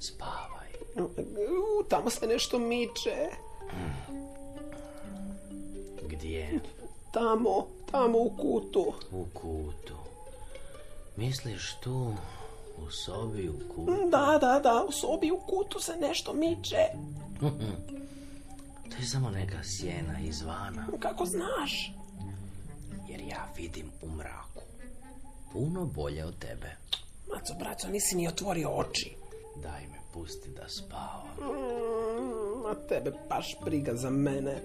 Spavaj. 0.00 0.70
U, 0.98 1.84
tamo 1.88 2.10
se 2.10 2.26
nešto 2.26 2.58
miče. 2.58 3.28
Gdje? 6.08 6.60
Tamo, 7.10 7.66
tamo 7.90 8.18
u 8.18 8.30
kutu. 8.30 8.92
U 9.12 9.24
kutu. 9.34 9.94
Misliš 11.16 11.74
tu, 11.82 12.14
u 12.78 12.90
sobi, 12.90 13.48
u 13.48 13.58
kutu? 13.74 14.08
Da, 14.10 14.38
da, 14.40 14.60
da, 14.62 14.84
u 14.88 14.92
sobi 14.92 15.30
u 15.30 15.38
kutu 15.38 15.80
se 15.80 15.96
nešto 15.96 16.32
miče. 16.32 16.86
To 18.90 18.96
je 18.98 19.06
samo 19.06 19.30
neka 19.30 19.58
sjena 19.62 20.20
izvana. 20.20 20.86
Kako 21.00 21.26
znaš? 21.26 21.92
Jer 23.08 23.20
ja 23.20 23.48
vidim 23.56 23.90
u 24.02 24.10
mraku. 24.10 24.60
Puno 25.52 25.86
bolje 25.86 26.24
od 26.24 26.38
tebe. 26.38 26.76
Maco, 27.34 27.54
braco, 27.58 27.88
nisi 27.88 28.16
ni 28.16 28.28
otvorio 28.28 28.70
oči. 28.70 29.16
Daj 29.62 29.86
me, 29.86 29.98
pusti 30.12 30.50
da 30.50 30.68
spavam. 30.68 31.36
Mm, 31.38 32.66
a 32.66 32.74
tebe 32.88 33.12
baš 33.28 33.56
briga 33.64 33.94
za 33.94 34.10
mene. 34.10 34.62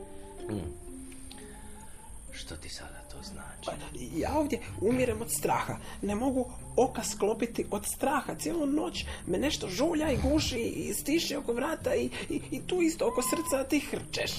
Što 2.31 2.55
ti 2.55 2.69
sada 2.69 2.96
to 3.17 3.23
znači? 3.23 3.65
Pa, 3.65 3.71
ja 4.15 4.37
ovdje 4.37 4.59
umirem 4.81 5.21
od 5.21 5.31
straha. 5.31 5.77
Ne 6.01 6.15
mogu 6.15 6.51
oka 6.75 7.03
sklopiti 7.03 7.65
od 7.71 7.85
straha. 7.85 8.35
Cijelu 8.35 8.65
noć 8.65 9.05
me 9.27 9.37
nešto 9.37 9.67
žulja 9.69 10.11
i 10.11 10.17
guši 10.17 10.59
i 10.59 10.93
stiši 10.93 11.35
oko 11.35 11.53
vrata 11.53 11.95
i, 11.95 12.09
i, 12.29 12.41
i 12.51 12.61
tu 12.67 12.81
isto 12.81 13.07
oko 13.07 13.21
srca 13.21 13.63
ti 13.63 13.79
hrčeš. 13.79 14.31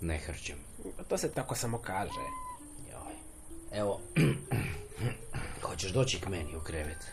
Ne 0.00 0.18
hrćem. 0.18 0.56
To 1.08 1.18
se 1.18 1.32
tako 1.32 1.54
samo 1.54 1.78
kaže. 1.78 2.20
Joj. 2.90 3.14
Evo, 3.72 4.00
hoćeš 5.66 5.92
doći 5.92 6.20
k 6.20 6.28
meni 6.28 6.56
u 6.56 6.60
krevet? 6.60 7.06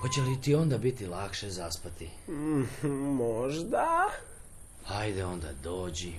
Hoće 0.00 0.20
li 0.20 0.40
ti 0.40 0.54
onda 0.54 0.78
biti 0.78 1.06
lakše 1.06 1.50
zaspati? 1.50 2.10
Možda. 3.18 4.08
Hajde 4.84 5.24
onda 5.24 5.52
dođi. 5.62 6.12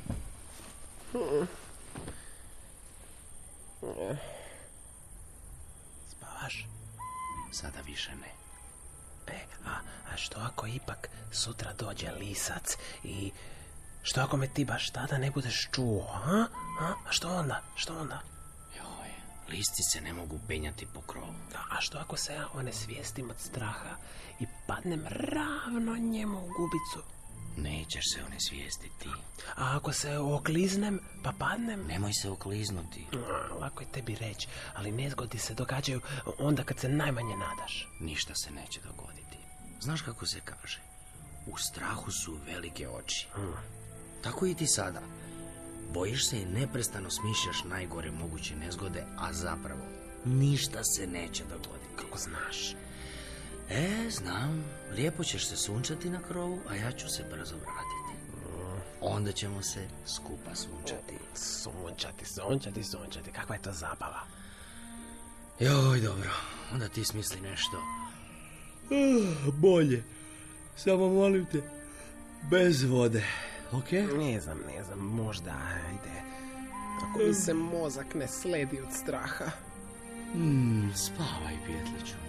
Spavaš? 6.08 6.68
Sada 7.52 7.82
više 7.82 8.12
ne. 8.16 8.32
E, 9.28 9.40
a, 9.66 9.80
a 10.14 10.18
što 10.18 10.40
ako 10.40 10.68
ipak 10.68 11.10
sutra 11.32 11.74
dođe 11.74 12.12
lisac 12.12 12.78
i... 13.04 13.32
Što 14.04 14.22
ako 14.22 14.38
me 14.38 14.48
ti 14.48 14.66
baš 14.66 14.90
tada 14.90 15.18
ne 15.18 15.32
budeš 15.32 15.70
čuo, 15.72 16.08
a? 16.14 16.46
A, 16.80 16.94
a 17.08 17.12
što 17.12 17.30
onda? 17.30 17.62
Što 17.76 18.00
onda? 18.00 18.22
Joj, 18.78 19.10
listi 19.50 19.84
se 19.84 20.02
ne 20.02 20.14
mogu 20.14 20.40
penjati 20.48 20.88
po 20.94 21.02
krovu. 21.02 21.34
A, 21.56 21.78
a 21.78 21.82
što 21.82 21.98
ako 21.98 22.18
se 22.18 22.34
ja 22.34 22.48
onesvijestim 22.54 23.30
od 23.30 23.40
straha 23.40 23.96
i 24.40 24.46
padnem 24.68 25.06
ravno 25.08 25.98
njemu 25.98 26.38
u 26.38 26.48
gubicu? 26.48 27.15
Nećeš 27.58 28.04
se 28.14 28.24
one 28.24 28.40
svijestiti. 28.40 29.10
A 29.56 29.76
ako 29.78 29.94
se 29.94 30.18
okliznem 30.18 31.00
pa 31.24 31.34
padnem? 31.40 31.88
Nemoj 31.88 32.14
se 32.14 32.30
okliznuti. 32.30 33.08
A, 33.14 33.56
lako 33.56 33.82
je 33.82 33.92
tebi 33.92 34.16
reći, 34.16 34.48
ali 34.74 34.92
nezgodi 34.92 35.38
se 35.38 35.54
događaju 35.54 36.02
onda 36.40 36.64
kad 36.64 36.80
se 36.80 36.90
najmanje 36.90 37.38
nadaš. 37.38 37.88
Ništa 38.00 38.36
se 38.36 38.52
neće 38.52 38.82
dogoditi. 38.82 39.38
Znaš 39.80 40.02
kako 40.02 40.26
se 40.26 40.40
kaže? 40.40 40.82
U 41.48 41.58
strahu 41.58 42.12
su 42.12 42.38
velike 42.46 42.90
oči. 42.90 43.28
Tako 44.24 44.46
i 44.46 44.56
ti 44.56 44.68
sada. 44.68 45.02
Bojiš 45.94 46.30
se 46.30 46.42
i 46.42 46.46
neprestano 46.46 47.10
smišljaš 47.10 47.64
najgore 47.64 48.12
moguće 48.12 48.56
nezgode, 48.56 49.04
a 49.18 49.34
zapravo 49.34 49.82
ništa 50.26 50.84
se 50.84 51.08
neće 51.08 51.44
dogoditi. 51.44 51.96
Kako 51.96 52.18
znaš? 52.18 52.76
E, 53.70 54.10
znam, 54.10 54.66
lijepo 54.92 55.24
ćeš 55.24 55.48
se 55.48 55.56
sunčati 55.58 56.10
na 56.10 56.20
krovu, 56.20 56.60
a 56.70 56.76
ja 56.76 56.92
ću 56.92 57.10
se 57.10 57.24
brzo 57.24 57.56
vratiti. 57.56 58.16
Onda 59.02 59.32
ćemo 59.32 59.62
se 59.62 59.88
skupa 60.06 60.56
sunčati. 60.56 61.18
Sunčati, 61.36 62.26
sunčati, 62.26 62.84
sunčati. 62.84 63.32
Kakva 63.32 63.56
je 63.56 63.62
to 63.62 63.72
zabava? 63.72 64.22
Joj, 65.60 66.00
dobro, 66.00 66.30
onda 66.74 66.88
ti 66.90 67.06
smisli 67.06 67.42
nešto. 67.42 67.82
bolje. 69.62 70.04
Samo 70.76 71.10
molim 71.10 71.46
te, 71.46 71.62
bez 72.50 72.84
vode, 72.84 73.24
ok? 73.72 73.92
Ne 73.92 74.40
znam, 74.42 74.60
ne 74.68 74.84
znam, 74.84 75.00
možda, 75.00 75.52
ajde. 75.52 76.22
Ako 77.04 77.20
mi 77.20 77.34
se 77.34 77.54
mozak 77.54 78.14
ne 78.16 78.28
sledi 78.28 78.80
od 78.82 78.94
straha. 78.94 79.46
Mm, 80.36 80.90
spavaj, 80.96 81.56
Pjetliću. 81.66 82.25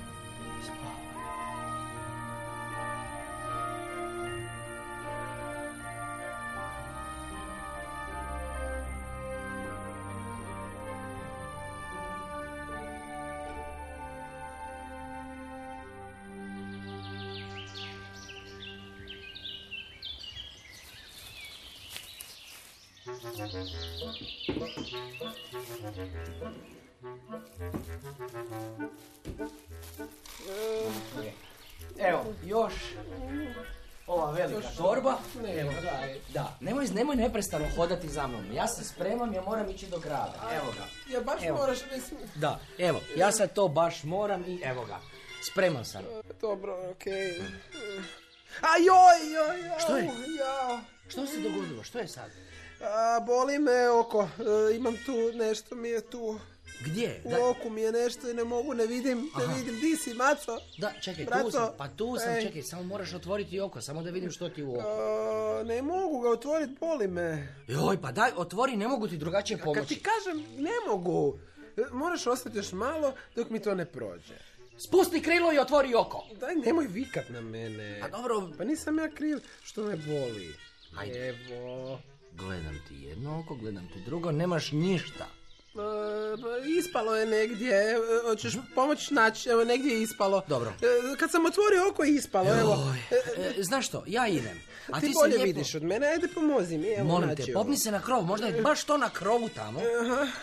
Torba. 34.76 35.18
Evo, 35.58 35.72
daj. 35.82 36.20
da, 36.28 36.56
nemoj, 36.60 36.86
nemoj 36.86 37.16
neprestano 37.16 37.66
hodati 37.76 38.08
za 38.08 38.26
mnom. 38.26 38.52
Ja 38.52 38.68
se 38.68 38.84
spremam, 38.84 39.34
ja 39.34 39.42
moram 39.42 39.70
ići 39.70 39.86
do 39.86 39.98
grada. 39.98 40.50
Evo 40.52 40.72
ga. 40.78 41.14
Ja 41.14 41.20
baš 41.20 41.42
Evo. 41.42 41.58
moraš, 41.58 41.78
mislim... 41.94 42.20
Da, 42.34 42.60
evo, 42.78 43.00
ja 43.16 43.32
sad 43.32 43.52
to 43.52 43.68
baš 43.68 44.04
moram 44.04 44.44
i 44.46 44.60
evo 44.64 44.84
ga. 44.84 45.00
Spreman 45.50 45.84
sam. 45.84 46.02
Dobro, 46.40 46.90
okej. 46.90 47.40
A 48.60 48.72
joj, 48.78 49.34
joj, 49.34 49.68
joj. 49.68 49.78
Što 49.78 49.96
je? 49.96 50.04
Jao. 50.38 50.80
Što 51.08 51.26
se 51.26 51.40
dogodilo? 51.40 51.82
Što 51.82 51.98
je 51.98 52.08
sad? 52.08 52.30
A, 52.80 53.20
boli 53.20 53.58
me 53.58 53.90
oko. 53.90 54.22
E, 54.22 54.76
imam 54.76 54.94
tu 55.06 55.12
nešto 55.34 55.74
mi 55.74 55.88
je 55.88 56.00
tu. 56.00 56.40
Gdje? 56.80 57.20
U 57.24 57.30
Da, 57.30 57.46
oku 57.46 57.70
mi 57.70 57.80
je 57.80 57.92
nešto 57.92 58.30
i 58.30 58.34
ne 58.34 58.44
mogu, 58.44 58.74
ne 58.74 58.86
vidim, 58.86 59.18
ne 59.36 59.44
Aha. 59.44 59.54
vidim. 59.54 59.80
Di 59.80 59.96
si, 59.96 60.14
maco? 60.14 60.58
da 60.78 60.92
čekaj, 61.02 61.24
tu 61.24 61.30
Braco, 61.30 61.50
sam. 61.50 61.68
Pa 61.78 61.88
tu 61.88 62.16
sam, 62.18 62.32
ej. 62.32 62.42
čekaj, 62.42 62.62
samo 62.62 62.82
moraš 62.82 63.14
otvoriti 63.14 63.60
oko, 63.60 63.80
samo 63.80 64.02
da 64.02 64.10
vidim 64.10 64.30
što 64.30 64.48
ti 64.48 64.62
u 64.62 64.72
oko. 64.72 64.88
A, 65.60 65.62
ne 65.64 65.82
mogu 65.82 66.20
ga 66.20 66.30
otvoriti, 66.30 66.72
boli 66.80 67.08
me. 67.08 67.54
Joj, 67.68 68.00
pa 68.00 68.12
daj, 68.12 68.30
otvori, 68.36 68.76
ne 68.76 68.88
mogu 68.88 69.08
ti 69.08 69.16
drugačije 69.16 69.56
Kad 69.56 69.64
pomoći. 69.64 69.88
ti 69.88 70.00
kažem, 70.02 70.44
ne 70.58 70.70
mogu. 70.88 71.38
E, 71.76 71.82
Moraš 71.92 72.26
ostati 72.26 72.56
još 72.56 72.72
malo 72.72 73.12
dok 73.36 73.50
mi 73.50 73.60
to 73.60 73.74
ne 73.74 73.84
prođe. 73.84 74.34
Spusti 74.78 75.22
krilo 75.22 75.52
i 75.52 75.58
otvori 75.58 75.94
oko. 75.94 76.26
Daj, 76.34 76.54
nemoj 76.56 76.86
vikat 76.86 77.28
na 77.28 77.40
mene. 77.40 78.00
A 78.00 78.08
dobro, 78.08 78.50
Pa 78.58 78.64
nisam 78.64 78.98
ja 78.98 79.10
kriv 79.10 79.38
što 79.62 79.82
me 79.82 79.96
boli. 79.96 80.54
Ajde. 80.96 81.28
Evo. 81.28 81.98
gledam 82.32 82.82
ti 82.88 82.94
jedno 82.96 83.40
oko, 83.40 83.54
gledam 83.54 83.88
ti 83.88 84.00
drugo, 84.00 84.32
nemaš 84.32 84.72
ništa. 84.72 85.26
E, 85.76 85.78
pa 86.42 86.48
ispalo 86.78 87.16
je 87.16 87.26
negdje. 87.26 87.72
E, 87.90 87.94
Hoćeš 88.24 88.54
pomoć 88.74 89.10
naći? 89.10 89.48
Evo, 89.48 89.64
negdje 89.64 89.92
je 89.92 90.02
ispalo. 90.02 90.42
Dobro. 90.48 90.72
E, 90.82 90.86
Kad 91.18 91.30
sam 91.30 91.46
otvorio 91.46 91.88
oko 91.90 92.04
je 92.04 92.14
ispalo, 92.14 92.48
evo. 92.50 92.92
Znaš 93.58 93.86
što, 93.86 94.04
ja 94.06 94.28
idem. 94.28 94.60
A 94.92 95.00
Ti, 95.00 95.06
ti, 95.06 95.12
bolje 95.14 95.32
se 95.32 95.36
lijepo... 95.36 95.44
vidiš 95.46 95.74
od 95.74 95.82
mene, 95.82 96.06
ajde 96.06 96.28
pomozi 96.28 96.78
mi. 96.78 96.88
Evo, 96.88 97.04
Molim 97.04 97.28
naći 97.28 97.42
te, 97.42 97.50
ovo. 97.50 97.54
popni 97.54 97.76
se 97.76 97.90
na 97.90 98.02
krov, 98.02 98.22
možda 98.22 98.46
je 98.46 98.62
baš 98.62 98.84
to 98.84 98.96
na 98.96 99.10
krovu 99.10 99.48
tamo. 99.48 99.80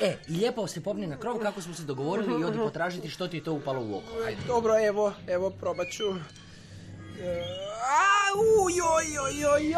E, 0.02 0.18
lijepo 0.30 0.68
se 0.68 0.84
popni 0.84 1.08
na 1.08 1.20
krov 1.20 1.40
kako 1.40 1.62
smo 1.62 1.74
se 1.74 1.84
dogovorili 1.84 2.42
i 2.42 2.44
odi 2.44 2.58
potražiti 2.58 3.10
što 3.10 3.28
ti 3.28 3.38
je 3.38 3.44
to 3.44 3.54
upalo 3.54 3.82
u 3.82 3.98
oko. 3.98 4.24
Ajde. 4.26 4.42
Dobro, 4.48 4.86
evo, 4.88 5.14
evo, 5.28 5.50
probat 5.50 5.88
ću. 5.88 6.04
Au, 6.04 6.18
joj, 8.70 9.06
joj, 9.14 9.42
joj, 9.42 9.62
joj, 9.62 9.72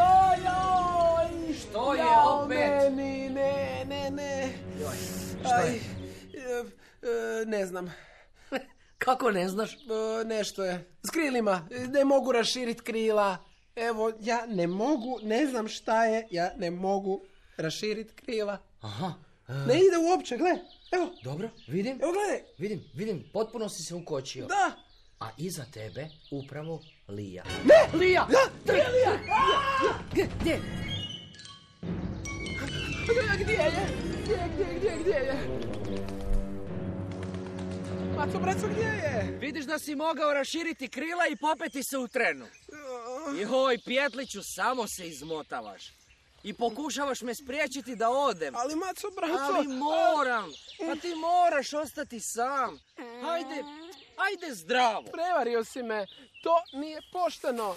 joj. 0.44 1.26
Što 1.60 1.94
je 1.94 2.04
opet? 2.28 2.58
Meni, 2.58 3.30
ne, 3.30 3.84
ne, 3.86 4.10
ne. 4.10 4.52
Joj, 4.80 4.96
što 5.46 5.54
Aj, 5.56 5.72
je? 5.72 5.80
e, 6.34 6.64
e, 7.42 7.46
ne 7.46 7.66
znam. 7.66 7.92
Kako 8.98 9.30
ne 9.30 9.48
znaš? 9.48 9.74
E, 9.74 9.76
nešto 10.24 10.64
je. 10.64 10.90
S 11.02 11.10
krilima. 11.10 11.68
Ne 11.88 12.04
mogu 12.04 12.32
raširiti 12.32 12.82
krila. 12.82 13.36
Evo, 13.76 14.12
ja 14.20 14.46
ne 14.46 14.66
mogu, 14.66 15.18
ne 15.22 15.46
znam 15.46 15.68
šta 15.68 16.04
je, 16.04 16.26
ja 16.30 16.50
ne 16.56 16.70
mogu 16.70 17.20
raširiti 17.56 18.14
krila. 18.14 18.58
Aha, 18.80 19.12
e, 19.48 19.52
Ne 19.52 19.74
ide 19.76 19.96
uopće, 20.10 20.36
gle. 20.36 20.50
Evo, 20.92 21.10
dobro, 21.24 21.48
vidim, 21.66 21.98
evo 22.02 22.12
gledaj. 22.12 22.42
vidim, 22.58 22.84
vidim, 22.94 23.30
potpuno 23.32 23.68
si 23.68 23.82
se 23.82 23.94
ukočio. 23.94 24.46
Da. 24.46 24.72
A 25.20 25.30
iza 25.38 25.64
tebe 25.64 26.08
upravo 26.30 26.80
Lija. 27.08 27.44
Ne! 27.64 27.98
Lija! 27.98 28.26
Da, 28.30 28.38
to 28.66 28.72
je 28.72 28.84
Lija! 28.88 29.18
Gdje, 30.12 30.28
gdje? 30.40 30.60
Gdje 33.40 33.52
je? 33.52 34.05
Gdje, 34.26 34.48
gdje, 34.54 34.78
gdje, 34.78 34.96
gdje 35.00 35.12
je? 35.12 35.34
Maco, 38.16 38.38
braco, 38.38 38.66
gdje 38.68 38.82
je? 38.82 39.38
Vidiš 39.40 39.64
da 39.64 39.78
si 39.78 39.94
mogao 39.94 40.32
raširiti 40.32 40.88
krila 40.88 41.26
i 41.26 41.36
popeti 41.36 41.82
se 41.82 41.98
u 41.98 42.08
trenu. 42.08 42.46
Joj, 43.40 43.78
Pjetliću, 43.84 44.40
samo 44.42 44.88
se 44.88 45.08
izmotavaš. 45.08 45.92
I 46.42 46.54
pokušavaš 46.54 47.22
me 47.22 47.34
spriječiti 47.34 47.96
da 47.96 48.10
odem. 48.10 48.56
Ali, 48.56 48.76
Maco, 48.76 49.10
braco... 49.16 49.54
Ali 49.54 49.68
moram. 49.68 50.52
Pa 50.78 51.00
ti 51.00 51.14
moraš 51.14 51.74
ostati 51.74 52.20
sam. 52.20 52.78
Hajde, 53.22 53.64
hajde 54.16 54.54
zdravo. 54.54 55.02
Prevario 55.12 55.64
si 55.64 55.82
me. 55.82 56.06
To 56.42 56.78
nije 56.78 57.00
pošteno. 57.12 57.74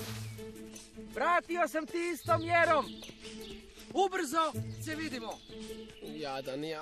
Vratio 1.15 1.68
sam 1.68 1.86
ti 1.86 2.12
istom 2.13 2.41
mjerom. 2.41 2.86
Ubrzo 3.93 4.51
se 4.86 4.96
vidimo. 4.96 5.39
Jadan 6.01 6.63
ja. 6.63 6.81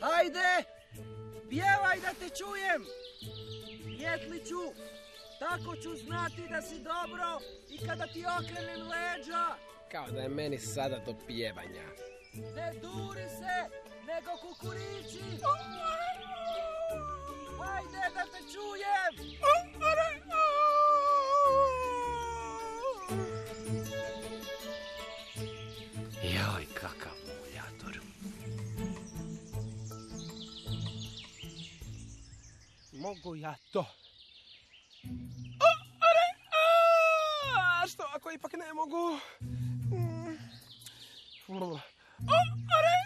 Hajde, 0.00 0.64
pjevaj 1.48 2.00
da 2.00 2.14
te 2.18 2.28
čujem. 2.38 2.84
Pjetliću, 3.98 4.62
tako 5.38 5.76
ću 5.76 5.96
znati 5.96 6.48
da 6.50 6.62
si 6.62 6.78
dobro 6.78 7.40
i 7.68 7.86
kada 7.86 8.06
ti 8.06 8.24
okrenem 8.40 8.80
leđa. 8.88 9.46
Kao 9.92 10.06
da 10.10 10.20
je 10.20 10.28
meni 10.28 10.58
sada 10.58 10.98
do 11.06 11.14
pjevanja. 11.26 11.86
Ne 12.34 12.72
duri 12.80 13.28
se, 13.28 13.56
nego 14.06 14.30
kukurići. 14.40 15.22
Hajde 17.58 18.14
da 18.14 18.24
te 18.32 18.40
čujem. 18.52 19.36
Mogu 33.06 33.36
ja 33.36 33.54
to. 33.72 33.80
O, 33.80 35.70
are, 36.08 36.26
a, 37.56 37.86
što 37.88 38.02
ako 38.14 38.30
ipak 38.30 38.52
ne 38.52 38.74
mogu? 38.74 39.18
Mm. 39.90 40.36
O, 41.48 41.78
are, 42.78 42.96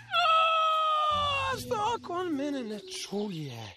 a, 1.12 1.60
što 1.60 1.74
ako 1.94 2.12
on 2.12 2.28
mene 2.28 2.64
ne 2.64 2.78
čuje? 2.78 3.76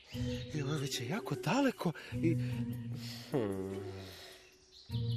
I 0.53 0.62
već 0.62 1.00
je 1.00 1.10
jako 1.10 1.36
daleko 1.36 1.92
i... 2.13 2.36
Hmm. 3.32 3.74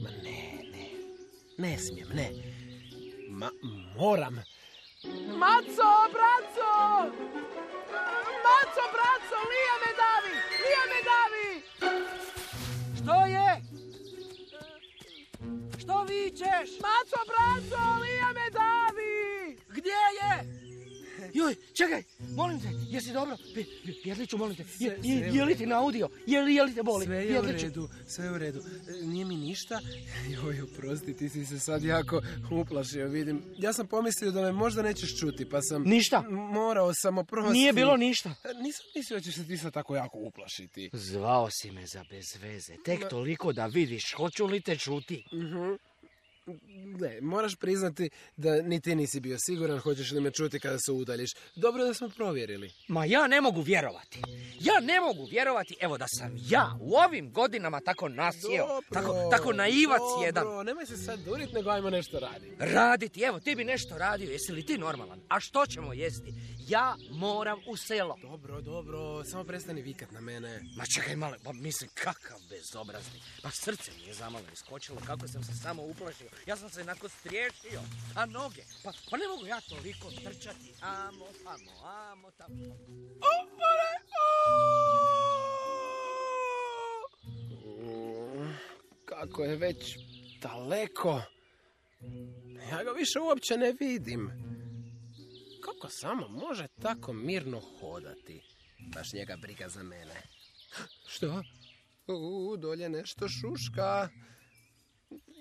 Ma 0.02 0.10
ne, 0.10 0.58
ne. 0.72 0.88
Ne 1.58 1.78
smijem, 1.78 2.08
ne. 2.08 2.30
Ma, 3.28 3.50
moram. 3.98 4.34
Maco, 5.38 5.90
braco! 6.12 6.76
Maco, 8.56 8.84
braco, 8.94 9.38
Lija 9.50 9.76
me 9.82 9.90
davi! 10.02 10.34
Lija 10.62 10.84
me 10.92 11.00
davi! 11.12 11.48
Što 12.98 13.16
je? 13.34 13.50
Što 15.78 16.02
vičeš? 16.02 16.80
Maco, 16.80 17.20
braco, 17.30 17.82
Lija 18.02 18.32
me 18.34 18.50
davi! 18.50 19.58
Gdje 19.68 20.00
je? 20.20 20.32
Joj, 21.34 21.56
čekaj, 21.74 22.02
molim 22.36 22.60
te, 22.60 22.68
jesi 22.88 23.12
dobro? 23.12 23.36
Pjetliću, 24.02 24.38
molim 24.38 24.56
te, 24.56 24.62
je, 24.62 24.68
Sve- 24.68 24.86
je, 25.02 25.18
sve 25.20 25.30
u 25.30 25.34
je 25.34 25.44
li 25.44 25.54
ti 25.56 25.66
na 25.66 25.78
audio? 25.78 26.08
Je 26.26 26.42
li, 26.42 26.54
je 26.54 26.62
li 26.62 26.74
te 26.74 26.82
boli? 26.82 27.04
Sve 27.04 27.16
je 27.16 27.40
u 27.40 27.44
redu, 27.44 27.88
sve 28.06 28.24
je 28.24 28.30
u 28.32 28.38
redu. 28.38 28.58
E, 28.58 29.06
Nije 29.06 29.24
mi 29.24 29.36
ništa. 29.36 29.80
Joj, 30.34 30.60
oprosti, 30.62 31.16
ti 31.16 31.28
si 31.28 31.46
se 31.46 31.58
sad 31.58 31.84
jako 31.84 32.22
uplašio, 32.52 33.08
vidim. 33.08 33.42
Ja 33.58 33.72
sam 33.72 33.86
pomislio 33.86 34.30
da 34.30 34.42
me 34.42 34.52
možda 34.52 34.82
nećeš 34.82 35.18
čuti, 35.18 35.48
pa 35.48 35.62
sam... 35.62 35.82
Ništa? 35.82 36.20
Morao 36.30 36.94
sam 36.94 37.18
oprosti. 37.18 37.52
Nije 37.52 37.72
bilo 37.72 37.96
ništa. 37.96 38.28
E, 38.28 38.62
Nisam 38.62 38.86
mislio 38.94 39.16
da 39.16 39.24
ćeš 39.24 39.34
se 39.34 39.46
ti 39.46 39.58
sad 39.58 39.72
tako 39.72 39.96
jako 39.96 40.18
uplašiti. 40.18 40.90
Zvao 40.92 41.48
si 41.50 41.70
me 41.70 41.86
za 41.86 42.04
bez 42.10 42.36
veze, 42.42 42.72
tek 42.84 43.08
toliko 43.08 43.52
da 43.52 43.66
vidiš, 43.66 44.12
hoću 44.12 44.46
li 44.46 44.60
te 44.60 44.76
čuti? 44.76 45.24
Ne, 47.00 47.20
moraš 47.20 47.56
priznati 47.56 48.10
da 48.36 48.62
ni 48.62 48.80
ti 48.80 48.94
nisi 48.94 49.20
bio 49.20 49.38
siguran 49.38 49.78
hoćeš 49.78 50.10
li 50.10 50.20
me 50.20 50.30
čuti 50.30 50.60
kada 50.60 50.78
se 50.78 50.92
udaljiš. 50.92 51.30
Dobro 51.56 51.84
da 51.84 51.94
smo 51.94 52.08
provjerili. 52.08 52.72
Ma 52.88 53.04
ja 53.04 53.26
ne 53.26 53.40
mogu 53.40 53.60
vjerovati. 53.60 54.22
Ja 54.60 54.80
ne 54.80 55.00
mogu 55.00 55.24
vjerovati, 55.24 55.76
evo 55.80 55.98
da 55.98 56.08
sam 56.08 56.32
ja 56.48 56.78
u 56.80 56.94
ovim 56.96 57.32
godinama 57.32 57.80
tako 57.80 58.08
nasjeo, 58.08 58.66
Dobro, 58.66 58.82
tako, 58.92 59.28
tako 59.30 59.52
naivac 59.52 59.98
dobro, 59.98 60.24
jedan. 60.26 60.66
nemoj 60.66 60.86
se 60.86 60.96
sad 60.96 61.20
durit, 61.20 61.52
nego 61.52 61.70
ajmo 61.70 61.90
nešto 61.90 62.20
raditi. 62.20 62.56
Raditi, 62.58 63.20
evo 63.22 63.40
ti 63.40 63.54
bi 63.54 63.64
nešto 63.64 63.98
radio, 63.98 64.30
jesi 64.30 64.52
li 64.52 64.66
ti 64.66 64.78
normalan? 64.78 65.20
A 65.28 65.40
što 65.40 65.66
ćemo 65.66 65.92
jesti? 65.92 66.34
Ja 66.68 66.96
moram 67.10 67.58
u 67.68 67.76
selo. 67.76 68.18
Dobro, 68.22 68.60
dobro, 68.60 69.24
samo 69.24 69.44
prestani 69.44 69.82
vikat 69.82 70.10
na 70.10 70.20
mene. 70.20 70.60
Ma 70.76 70.86
čekaj 70.86 71.16
malo, 71.16 71.36
pa 71.44 71.52
mislim 71.52 71.90
kakav 71.94 72.38
bezobrazni. 72.50 73.20
Pa 73.42 73.50
srce 73.50 73.90
mi 73.96 74.06
je 74.06 74.14
zamalo 74.14 74.44
iskočilo, 74.52 74.98
kako 75.06 75.28
sam 75.28 75.44
se 75.44 75.52
samo 75.62 75.82
uplašio. 75.82 76.28
Ja 76.46 76.56
sam 76.56 76.70
se 76.70 76.80
onako 76.80 77.08
striješio, 77.08 77.80
a 78.14 78.26
noge, 78.26 78.62
pa, 78.84 78.92
pa 79.10 79.16
ne 79.16 79.28
mogu 79.28 79.46
ja 79.46 79.60
toliko 79.60 80.10
trčati. 80.10 80.72
Amo, 80.80 81.26
tamo, 81.44 81.86
amo, 81.86 82.30
tamo. 82.30 82.54
Mm, 87.84 88.54
Kako 89.04 89.44
je 89.44 89.56
već 89.56 89.98
daleko. 90.40 91.22
Ja 92.70 92.84
ga 92.84 92.90
više 92.90 93.20
uopće 93.20 93.56
ne 93.56 93.72
vidim. 93.80 94.30
Kako 95.64 95.88
samo 95.88 96.28
može 96.28 96.66
tako 96.82 97.12
mirno 97.12 97.60
hodati? 97.80 98.42
Baš 98.94 99.12
njega 99.12 99.36
briga 99.36 99.68
za 99.68 99.82
mene. 99.82 100.22
Što? 101.08 101.42
U, 102.06 102.56
dolje 102.56 102.88
nešto 102.88 103.28
šuška. 103.28 104.08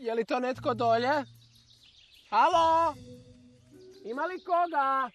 Je 0.06 0.16
li 0.16 0.26
to 0.26 0.40
netko 0.40 0.74
dolje? 0.74 1.26
Halo? 2.30 2.96
Ima 4.06 4.26
li 4.26 4.44
koga? 4.44 5.10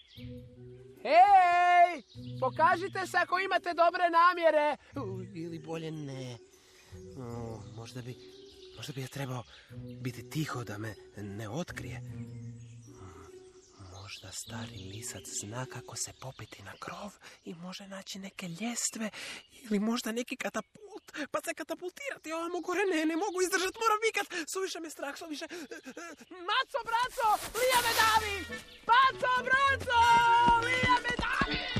Hej! 1.03 2.03
Pokažite 2.41 3.07
se 3.07 3.17
ako 3.19 3.39
imate 3.39 3.75
dobre 3.75 4.05
namjere. 4.11 4.77
Ili 5.35 5.59
bolje 5.59 5.91
ne. 5.91 6.39
Možda 7.77 8.03
bi, 8.03 8.17
možda 8.77 8.93
bi 8.93 9.01
ja 9.01 9.09
trebao 9.09 9.43
biti 10.01 10.31
tiho 10.31 10.65
da 10.65 10.79
me 10.79 10.95
ne 11.17 11.49
otkrije. 11.49 12.01
Možda 13.93 14.33
stari 14.33 14.77
lisac 14.95 15.25
zna 15.41 15.67
kako 15.67 15.97
se 15.97 16.13
popiti 16.21 16.63
na 16.63 16.73
krov 16.81 17.13
i 17.45 17.55
može 17.55 17.89
naći 17.89 18.19
neke 18.19 18.49
ljestve 18.49 19.11
ili 19.51 19.79
možda 19.79 20.13
neki 20.13 20.37
katapult, 20.37 20.80
pa 21.31 21.41
se 21.45 21.55
katapultirati 21.55 22.33
ovamo 22.33 22.61
gore. 22.61 22.85
Ne, 22.87 23.07
ne 23.07 23.17
mogu 23.17 23.43
izdržati, 23.43 23.79
moram 23.85 23.99
vikat. 24.07 24.27
Suviše 24.53 24.81
me 24.81 24.91
strah, 24.91 25.19
suviše... 25.19 25.47
Maco, 26.49 26.81
braco, 26.89 27.29
Lija 27.61 27.81
me 27.87 27.93
davi! 28.01 28.37
Maco, 28.91 29.33
braco, 29.47 30.01
Lija 30.67 30.97
me 31.05 31.13
davi! 31.25 31.80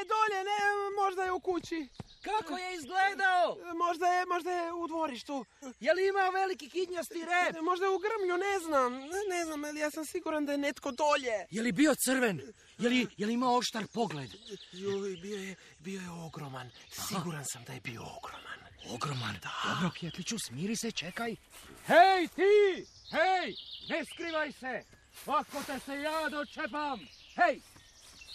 Da 0.00 0.14
dolje, 0.14 0.40
ne, 0.50 0.60
možda 1.04 1.22
je 1.24 1.32
u 1.32 1.40
kući. 1.40 1.88
Kako 2.22 2.56
je 2.56 2.74
izgledao? 2.74 3.46
Možda 3.86 4.06
je, 4.06 4.26
možda 4.26 4.50
je 4.50 4.72
u 4.72 4.86
dvorištu. 4.86 5.44
Je 5.80 5.94
li 5.94 6.08
imao 6.08 6.30
veliki 6.30 6.68
kidnjasti 6.68 7.24
rep? 7.30 7.62
Možda 7.62 7.86
je 7.86 7.90
u 7.90 7.98
grmlju, 7.98 8.36
ne 8.36 8.58
znam. 8.58 8.92
Ne, 8.92 9.20
ne 9.30 9.44
znam, 9.44 9.64
ali 9.64 9.80
ja 9.80 9.90
sam 9.90 10.04
siguran 10.04 10.46
da 10.46 10.52
je 10.52 10.58
netko 10.58 10.90
dolje. 10.90 11.46
Je 11.50 11.62
li 11.62 11.72
bio 11.72 11.94
crven? 12.04 12.40
Je 12.78 12.88
li, 12.88 13.06
je 13.16 13.26
li 13.26 13.32
imao 13.32 13.56
oštar 13.56 13.86
pogled? 13.94 14.30
Joj, 14.72 15.16
bio 15.16 15.36
je, 15.36 15.56
bio 15.78 16.00
je 16.00 16.10
ogroman. 16.10 16.70
Siguran 17.08 17.44
sam 17.44 17.64
da 17.64 17.72
je 17.72 17.80
bio 17.80 18.02
ogroman. 18.16 18.58
Ogroman. 18.94 19.36
Dobro, 19.68 19.90
Pjetliću, 20.00 20.38
smiri 20.38 20.76
se, 20.76 20.92
čekaj. 20.92 21.36
Hej 21.86 22.28
ti! 22.28 22.86
Hej! 23.10 23.54
Ne 23.88 24.04
skrivaj 24.04 24.52
se! 24.52 24.82
Ako 25.26 25.62
te 25.66 25.78
se 25.78 26.00
ja 26.00 26.28
dočepam! 26.28 27.00
Hej! 27.34 27.60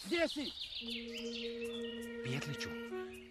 Gdje 0.06 0.28
si? 0.28 0.52
Pjetliću, 2.24 2.70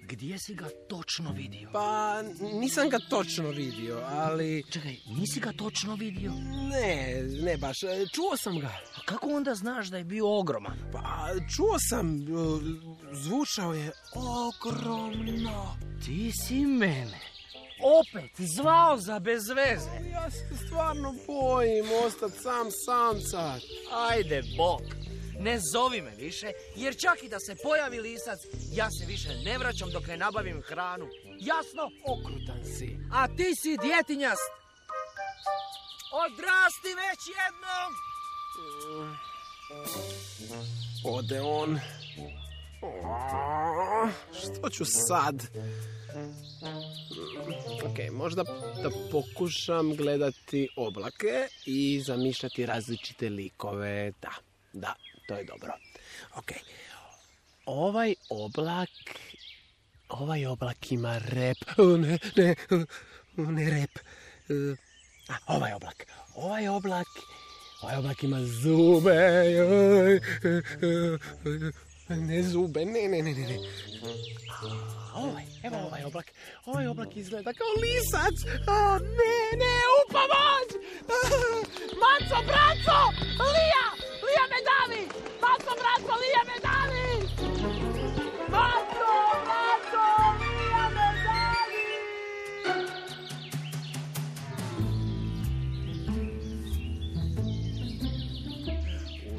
gdje 0.03 0.39
si 0.39 0.55
ga 0.55 0.69
točno 0.89 1.33
vidio? 1.33 1.69
Pa, 1.73 2.23
nisam 2.53 2.89
ga 2.89 2.99
točno 3.11 3.51
vidio, 3.51 4.01
ali... 4.07 4.65
Čekaj, 4.71 4.97
nisi 5.07 5.41
ga 5.41 5.53
točno 5.53 5.95
vidio? 5.95 6.33
Ne, 6.71 7.23
ne 7.43 7.57
baš. 7.57 7.79
Čuo 8.15 8.37
sam 8.37 8.59
ga. 8.59 8.67
A 8.97 9.01
kako 9.05 9.29
onda 9.29 9.55
znaš 9.55 9.89
da 9.89 9.99
je 9.99 10.05
bio 10.05 10.39
ogroman? 10.39 10.79
Pa, 10.93 11.29
čuo 11.57 11.79
sam, 11.79 12.21
e, 12.21 12.25
zvučao 13.13 13.75
je 13.75 13.93
ogromno. 14.15 15.77
Ti 16.05 16.33
si 16.33 16.65
mene 16.67 17.35
opet 17.85 18.31
zvao 18.57 18.97
za 18.97 19.19
bez 19.19 19.49
veze. 19.49 20.11
Ja 20.13 20.31
se 20.31 20.67
stvarno 20.67 21.15
bojim 21.27 21.85
ostati 22.07 22.39
sam 22.43 22.71
samcat. 22.71 23.63
Ajde, 24.11 24.43
bok. 24.57 25.04
Ne 25.38 25.59
zovi 25.73 26.01
me 26.03 26.11
više, 26.16 26.53
jer 26.77 26.97
čak 26.97 27.23
i 27.23 27.29
da 27.29 27.40
se 27.40 27.57
pojavi 27.62 28.01
lisac, 28.01 28.38
ja 28.73 28.90
se 28.90 29.07
više 29.07 29.29
ne 29.29 29.59
vraćam 29.59 29.90
dok 29.90 30.07
ne 30.07 30.16
nabavim 30.16 30.62
hranu. 30.62 31.09
Jasno? 31.40 31.90
Okrutan 32.07 32.64
si. 32.79 32.97
A 33.12 33.29
ti 33.29 33.55
si 33.62 33.77
djetinjast. 33.83 34.51
Odrasti 36.25 36.92
već 37.03 37.20
jednom. 37.40 37.90
Ode 41.05 41.40
on. 41.40 41.81
O, 42.83 44.09
Što 44.33 44.70
ću 44.70 44.85
sad? 44.85 45.42
Ok, 47.85 48.12
možda 48.12 48.42
da 48.83 48.90
pokušam 49.12 49.97
gledati 49.97 50.68
oblake 50.77 51.49
i 51.66 52.01
zamišljati 52.01 52.66
različite 52.66 53.29
likove. 53.29 54.12
Da, 54.23 54.33
da, 54.73 54.94
to 55.27 55.35
je 55.35 55.45
dobro. 55.45 55.73
Ok, 56.37 56.53
ovaj 57.67 58.15
oblak... 58.29 58.89
Ovaj 60.09 60.47
oblak 60.47 60.93
ima 60.93 61.19
rep. 61.19 61.57
O, 61.79 61.97
ne, 61.97 62.19
ne, 62.37 62.55
ne 63.37 63.71
rep. 63.71 63.99
E, 64.49 64.77
A, 65.29 65.35
ovaj 65.47 65.73
oblak. 65.73 66.07
Ovaj 66.35 66.69
oblak... 66.69 67.07
Ovaj 67.83 67.97
oblak 67.97 68.23
ima 68.23 68.41
zube. 68.41 69.11
e, 69.11 70.21
e, 70.45 71.73
Ne 72.09 72.43
zube, 72.43 72.85
ne, 72.85 73.09
ne, 73.09 73.23
ne, 73.23 73.33
ne. 73.33 73.59
Ovaj, 75.15 75.45
evo 75.63 75.77
ovaj 75.87 76.05
oblak. 76.05 76.27
Ovaj 76.67 76.87
oblak 76.87 77.17
izgleda 77.17 77.53
kao 77.53 77.67
lisac. 77.83 78.37
A, 78.67 78.99
ne, 78.99 79.57
ne, 79.63 79.77
u 79.97 80.13
pomoć! 80.13 80.69
Maco, 82.01 82.39
braco! 82.47 82.99
Lija! 83.53 84.13
Me 84.55 84.61
davi! 84.71 85.03
Maco, 85.43 85.73
braco, 85.81 86.14
Lija 86.23 86.43
me 86.49 86.57
davi! 86.67 87.09
Maco, 88.51 89.14
braco, 89.47 90.07
Lija 90.40 90.85
me 90.97 91.09
davi! 91.27 91.87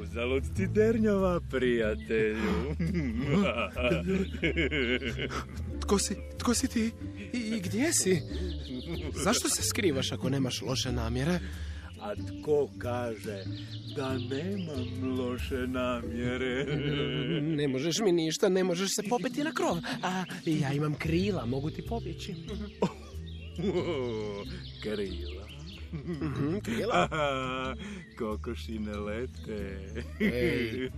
Uzalud 0.02 0.44
ti 0.56 0.68
dernjava, 0.68 1.40
prijatelju. 1.52 2.76
Tko 5.82 6.00
si, 6.00 6.16
tko 6.38 6.54
si 6.54 6.68
ti? 6.68 6.92
I, 7.34 7.38
I 7.38 7.62
gdje 7.62 7.94
si? 7.94 8.22
Zašto 9.24 9.50
se 9.50 9.64
skrivaš 9.64 10.12
ako 10.12 10.30
nemaš 10.30 10.62
loše 10.62 10.92
namjere? 10.92 11.40
A 12.06 12.14
tko 12.16 12.70
kaže 12.78 13.44
da 13.96 14.18
nemam 14.18 15.18
loše 15.20 15.68
namjere? 15.68 16.66
Ne 17.58 17.68
možeš 17.68 18.00
mi 18.00 18.12
ništa, 18.12 18.50
ne 18.50 18.64
možeš 18.64 18.96
se 18.96 19.04
popeti 19.04 19.44
na 19.44 19.52
krov. 19.52 19.78
A 20.04 20.24
ja 20.46 20.74
imam 20.74 20.94
krila, 20.96 21.46
mogu 21.46 21.70
ti 21.70 21.82
pobjeći. 21.82 22.36
Krila. 24.84 25.46
Mhm, 25.94 26.58
krila? 26.60 26.94
Aha, 27.12 27.76
kokoši 28.18 28.80
ne 28.80 28.98
lete. 28.98 29.80
Ej. 30.20 30.90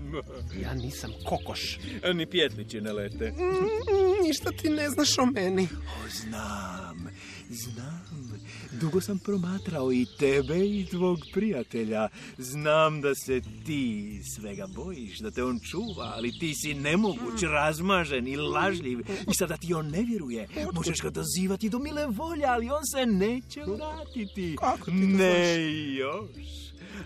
Ja 0.61 0.73
nisam 0.73 1.11
kokoš. 1.25 1.79
Ni 2.13 2.25
pjetlići 2.25 2.81
ne 2.81 2.93
lete. 2.93 3.31
Mm, 3.31 4.27
Ništa 4.27 4.51
ti 4.51 4.69
ne 4.69 4.89
znaš 4.89 5.17
o 5.17 5.25
meni. 5.25 5.67
O, 5.73 6.09
znam, 6.09 7.07
znam. 7.49 8.41
Dugo 8.81 9.01
sam 9.01 9.19
promatrao 9.19 9.93
i 9.93 10.05
tebe 10.19 10.57
i 10.57 10.85
tvog 10.91 11.19
prijatelja. 11.33 12.09
Znam 12.37 13.01
da 13.01 13.15
se 13.15 13.41
ti 13.65 14.21
svega 14.35 14.67
bojiš, 14.75 15.19
da 15.19 15.31
te 15.31 15.43
on 15.43 15.59
čuva, 15.59 16.13
ali 16.15 16.39
ti 16.39 16.53
si 16.55 16.73
nemoguć, 16.73 17.41
razmažen 17.43 18.27
i 18.27 18.37
lažljiv. 18.37 18.99
I 18.99 19.33
sada 19.33 19.57
ti 19.57 19.73
on 19.73 19.87
ne 19.89 20.01
vjeruje. 20.03 20.47
Možeš 20.73 21.01
ga 21.01 21.09
dozivati 21.09 21.69
do 21.69 21.79
mile 21.79 22.05
volje, 22.05 22.45
ali 22.45 22.69
on 22.69 22.85
se 22.85 23.05
neće 23.05 23.61
vratiti. 23.61 24.55
Kako 24.59 24.85
ti 24.85 24.91
Ne 24.91 25.93
još. 25.93 26.47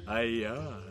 A 0.05 0.19
ja 0.19 0.90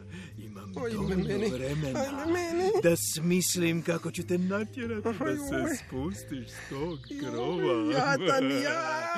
dovoljno 0.75 1.03
meni. 1.03 1.49
vremena 1.51 2.01
Aj, 2.01 2.33
meni. 2.33 2.71
da 2.83 2.97
smislim 2.97 3.83
kako 3.83 4.11
ću 4.11 4.27
te 4.27 4.39
natjerati 4.39 5.03
da 5.03 5.13
se 5.37 5.77
spustiš 5.87 6.49
s 6.49 6.69
tog 6.71 6.99
krova. 7.21 7.93
Jadan 7.93 8.51
ja! 8.63 9.15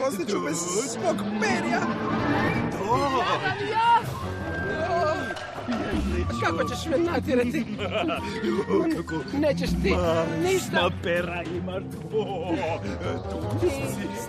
Ostaću 0.08 0.40
bez 0.40 0.56
svog 0.92 1.16
perja! 1.40 1.80
Jadan 2.72 3.68
ja! 3.70 4.00
Kako 6.44 6.68
ćeš 6.68 6.86
me 6.86 6.98
natjerati? 6.98 7.64
Kako 8.96 9.14
Nećeš 9.38 9.70
ti 9.70 9.92
ništa! 10.42 10.82
Ma 10.82 10.90
pera 11.02 11.42
imaš. 11.56 11.82
O, 12.12 12.54
tu 13.30 13.60
Ti 13.60 13.70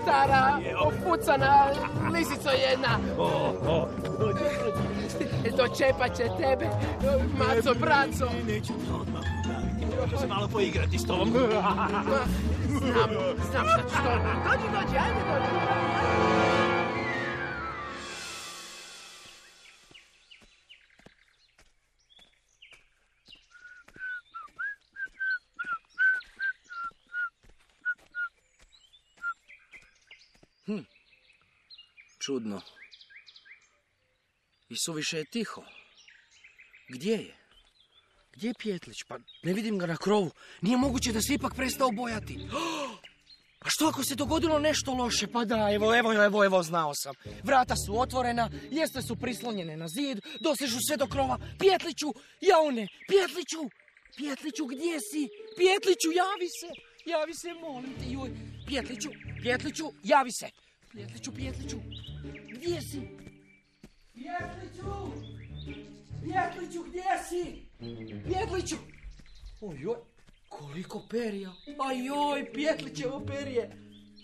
stara, 0.02 0.60
opucana 0.80 1.68
lisico 2.14 2.50
jedna! 2.50 3.00
O, 3.18 3.26
o, 3.68 3.88
dođi, 4.20 4.44
dođi. 4.66 4.95
Dočepat 5.52 6.18
će 6.18 6.24
tebe, 6.24 6.70
maco, 7.38 7.74
braco! 7.80 8.30
Neću 8.48 8.74
te 8.74 8.94
odmah 8.94 9.24
udaviti. 9.46 9.98
Hoću 10.02 10.18
se 10.18 10.28
malo 10.28 10.48
poigrati 10.48 10.98
s 10.98 11.06
tobom. 11.08 11.30
Znam, 12.80 13.10
znam 13.52 13.66
šta 13.68 13.82
ću 13.90 13.96
to. 13.96 14.12
Dođi, 14.46 14.68
dođi, 14.74 14.98
ajde, 14.98 15.20
dođi. 15.30 15.66
Čudno. 32.20 32.62
I 34.70 34.76
suviše 34.86 35.18
je 35.18 35.26
tiho. 35.26 35.64
Gdje 36.90 37.12
je? 37.12 37.36
Gdje 38.34 38.48
je 38.48 38.54
Pjetlić? 38.60 38.98
Pa 39.08 39.18
ne 39.44 39.54
vidim 39.54 39.80
ga 39.80 39.86
na 39.86 39.98
krovu. 39.98 40.32
Nije 40.62 40.78
moguće 40.78 41.12
da 41.12 41.22
se 41.22 41.34
ipak 41.34 41.56
prestao 41.56 41.92
bojati. 41.92 42.40
A 43.66 43.70
što 43.70 43.88
ako 43.88 44.04
se 44.04 44.16
dogodilo 44.16 44.60
nešto 44.60 44.94
loše? 44.94 45.28
Pa 45.28 45.46
da, 45.46 45.70
evo, 45.74 45.96
evo, 45.96 46.14
evo, 46.14 46.46
evo, 46.46 46.64
znao 46.64 46.92
sam. 46.96 47.14
Vrata 47.44 47.76
su 47.76 48.00
otvorena, 48.00 48.50
ljestve 48.72 49.02
su 49.02 49.16
prislonjene 49.16 49.78
na 49.78 49.88
zid, 49.88 50.20
dosežu 50.40 50.78
sve 50.88 50.98
do 50.98 51.08
krova. 51.08 51.38
Pjetliću, 51.60 52.14
jaune, 52.42 52.88
Pjetliću! 53.08 53.70
Pjetliću, 54.18 54.66
gdje 54.66 55.00
si? 55.00 55.30
Pjetliću, 55.58 56.10
javi 56.12 56.50
se! 56.60 56.70
Javi 57.06 57.34
se, 57.34 57.54
molim 57.54 57.94
te, 58.00 58.06
joj. 58.10 58.32
Pjetliću, 58.68 59.10
Pjetliću, 59.42 59.86
javi 60.04 60.32
se! 60.32 60.50
Pjetliću, 60.92 61.32
Pjetliću, 61.36 61.78
gdje 62.50 62.82
si? 62.82 63.25
Pjetliću! 64.16 64.92
Pjetliću, 66.24 66.84
gdje 66.88 67.04
si? 67.30 67.66
Pjetliću! 68.26 68.76
Ojoj, 69.62 69.96
koliko 70.50 71.04
perija. 71.10 71.52
Ajoj, 71.90 72.54
Pjetlićevo 72.54 73.20
perje. 73.28 73.70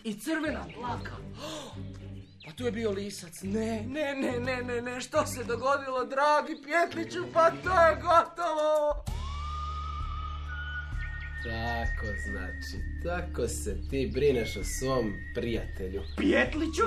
I 0.04 0.14
crvena 0.14 0.66
dlaka. 0.74 1.16
Pa 2.46 2.52
tu 2.52 2.64
je 2.64 2.72
bio 2.72 2.90
lisac. 2.90 3.42
Ne, 3.42 3.84
ne, 3.88 4.14
ne, 4.14 4.40
ne, 4.40 4.62
ne, 4.62 4.82
ne. 4.82 5.00
Što 5.00 5.26
se 5.26 5.44
dogodilo, 5.44 6.04
dragi 6.04 6.62
Pjetliću? 6.64 7.24
Pa 7.32 7.50
to 7.50 7.86
je 7.86 7.94
gotovo. 7.94 9.04
Tako 11.44 12.06
znači, 12.30 12.76
tako 13.04 13.48
se 13.48 13.76
ti 13.90 14.10
brineš 14.14 14.56
o 14.56 14.64
svom 14.64 15.12
prijatelju. 15.34 16.02
Pjetliću? 16.16 16.82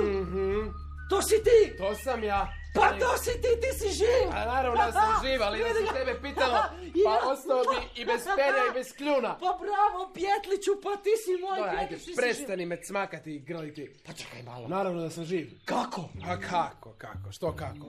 To 1.10 1.22
si 1.22 1.36
ti! 1.44 1.78
To 1.78 1.96
sam 1.96 2.24
ja. 2.24 2.65
Pa 2.76 2.88
to 3.02 3.18
si 3.24 3.34
ti, 3.44 3.52
ti 3.62 3.72
si 3.80 3.90
živ! 4.00 4.28
A 4.32 4.46
naravno 4.46 4.86
da 4.86 4.92
sam 4.92 5.12
živ, 5.26 5.44
ali 5.44 5.60
da 5.60 5.66
se 5.68 5.94
tebe 6.00 6.14
pitalo, 6.22 6.58
pa 7.06 7.14
ostao 7.32 7.62
bi 7.72 8.02
i 8.02 8.06
bez 8.06 8.22
perja 8.40 8.64
i 8.72 8.74
bez 8.74 8.88
kljuna. 8.98 9.32
Pa 9.44 9.52
bravo, 9.66 10.00
Pjetliću, 10.14 10.72
pa 10.84 10.94
ti 11.04 11.14
si 11.24 11.32
moj 11.44 11.60
Doj, 11.60 11.70
ajde, 11.70 11.88
Pjetlić, 11.88 12.06
ti 12.06 12.12
si 12.12 12.18
prestani 12.22 12.66
me 12.66 12.78
cmakati 12.88 13.36
i 13.36 13.40
grliti. 13.40 13.84
Pa 14.06 14.14
čekaj 14.14 14.44
malo. 14.44 14.68
Naravno 14.68 15.02
da 15.02 15.10
sam 15.10 15.26
živ. 15.26 15.52
Kako? 15.66 16.10
A 16.28 16.40
kako, 16.40 16.90
kako, 16.98 17.32
što 17.32 17.56
kako? 17.56 17.88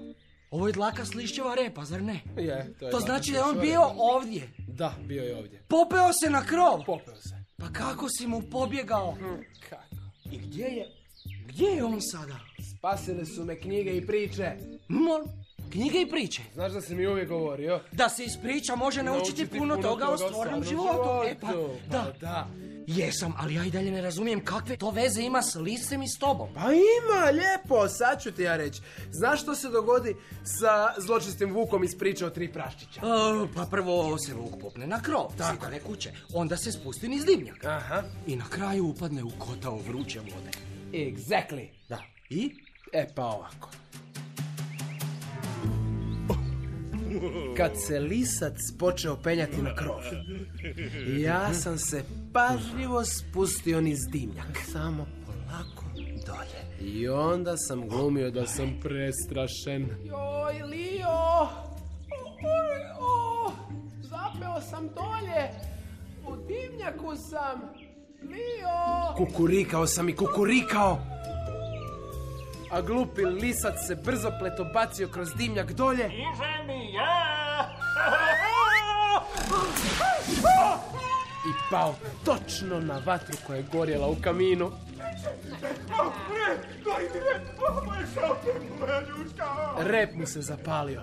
Ovo 0.51 0.67
je 0.67 0.73
dlaka 0.73 1.05
s 1.05 1.15
lišćeva 1.15 1.55
repa, 1.55 1.85
zar 1.85 2.03
ne? 2.03 2.21
Je, 2.37 2.75
to 2.79 2.87
je 2.87 2.91
To 2.91 3.01
znači 3.01 3.33
da 3.33 3.39
je 3.39 3.45
on 3.45 3.61
bio 3.61 3.83
ovdje. 3.99 4.49
Da, 4.69 4.95
bio 5.05 5.23
je 5.23 5.37
ovdje. 5.37 5.63
Popeo 5.69 6.13
se 6.13 6.31
na 6.31 6.47
krov. 6.47 6.85
Popeo 6.87 7.17
se. 7.17 7.45
Pa 7.59 7.67
kako 7.73 8.09
si 8.09 8.27
mu 8.27 8.43
pobjegao? 8.51 9.17
Kako? 9.71 9.83
I 10.33 10.39
gdje 10.39 10.65
je? 10.65 10.87
Gdje 11.47 11.67
je 11.67 11.85
on 11.85 12.01
sada? 12.01 12.37
Spasile 12.87 13.25
su 13.27 13.45
me 13.45 13.61
knjige 13.61 13.97
i 13.97 14.07
priče. 14.07 14.53
Mol, 14.89 15.25
knjige 15.71 16.01
i 16.01 16.11
priče. 16.11 16.43
Znaš 16.55 16.73
da 16.73 16.81
si 16.81 16.95
mi 16.95 17.07
uvijek 17.07 17.29
govorio? 17.29 17.81
Da 17.93 18.09
se 18.09 18.25
iz 18.25 18.37
priča 18.43 18.77
može 18.77 19.03
naučiti, 19.03 19.41
Naučiti 19.43 19.59
puno, 19.59 19.75
puno 19.75 19.89
toga 19.89 20.09
o 20.09 20.19
stvarnom 20.19 20.65
životu. 20.65 21.09
E 21.27 21.35
pa, 21.41 21.53
da, 21.91 22.13
Pa 22.13 22.27
da. 22.27 22.49
Jesam, 22.87 23.35
ali 23.39 23.55
ja 23.55 23.65
i 23.65 23.71
dalje 23.71 23.91
ne 23.91 24.01
razumijem 24.03 24.45
kakve 24.45 24.77
to 24.77 24.91
veze 24.91 25.23
ima 25.23 25.43
s 25.43 25.55
lisem 25.55 26.03
i 26.03 26.09
s 26.09 26.19
tobom. 26.19 26.49
Pa 26.55 26.61
ima, 26.61 27.31
lijepo, 27.31 27.89
sad 27.89 28.23
ću 28.23 28.33
ti 28.33 28.43
ja 28.43 28.57
reći. 28.57 28.81
Znaš 29.11 29.43
što 29.43 29.55
se 29.55 29.69
dogodi 29.69 30.17
sa 30.61 30.95
zločistim 31.01 31.55
Vukom 31.55 31.85
iz 31.85 31.99
priče 31.99 32.27
o 32.27 32.31
tri 32.31 32.53
praščića? 32.53 33.01
E, 33.01 33.55
pa 33.55 33.67
prvo 33.71 34.19
se 34.19 34.35
Vuk 34.35 34.61
popne 34.61 34.87
na 34.87 35.03
krov, 35.03 35.27
zidane 35.53 35.81
kuće. 35.81 36.13
Onda 36.35 36.57
se 36.57 36.73
spusti 36.73 37.09
niz 37.09 37.25
dimnjaka. 37.25 37.69
Aha, 37.69 38.03
I 38.27 38.37
na 38.37 38.49
kraju 38.49 38.87
upadne 38.87 39.25
u 39.25 39.31
kotao 39.39 39.79
vruće 39.89 40.21
vode. 40.21 40.51
exactly. 40.93 41.69
Da. 41.89 42.03
I? 42.31 42.66
E 42.93 43.07
pa 43.15 43.25
ovako. 43.25 43.69
Kad 47.57 47.71
se 47.87 48.01
lisac 48.01 48.57
počeo 48.79 49.17
penjati 49.17 49.63
na 49.63 49.75
krov, 49.75 50.01
ja 51.19 51.55
sam 51.55 51.79
se 51.79 52.05
pažljivo 52.33 53.05
spustio 53.05 53.81
niz 53.81 53.99
dimnjak. 54.13 54.59
Samo 54.73 55.07
polako 55.27 55.85
dolje. 56.27 56.91
I 56.93 57.09
onda 57.09 57.57
sam 57.57 57.89
glumio 57.89 58.31
da 58.31 58.47
sam 58.47 58.81
prestrašen. 58.83 59.89
Joj, 60.05 60.63
Lio! 60.63 61.49
Zapeo 64.03 64.61
sam 64.71 64.89
dolje. 64.89 65.51
U 66.27 66.37
dimnjaku 66.37 67.17
sam. 67.31 67.61
Lio! 68.23 69.15
Kukurikao 69.17 69.87
sam 69.87 70.09
i 70.09 70.17
kukurikao. 70.17 70.99
A 72.71 72.81
glupi 72.81 73.25
lisac 73.25 73.75
se 73.87 73.95
brzo 73.95 74.31
pleto 74.39 74.65
bacio 74.65 75.09
kroz 75.09 75.29
dimnjak 75.35 75.73
dolje. 75.73 76.11
I 81.47 81.53
pao 81.71 81.95
točno 82.25 82.81
na 82.81 83.03
vatru 83.07 83.37
koja 83.47 83.57
je 83.57 83.65
gorjela 83.73 84.07
u 84.07 84.17
kaminu. 84.23 84.71
Rep 89.79 90.15
mu 90.15 90.27
se 90.27 90.43
zapalio, 90.43 91.03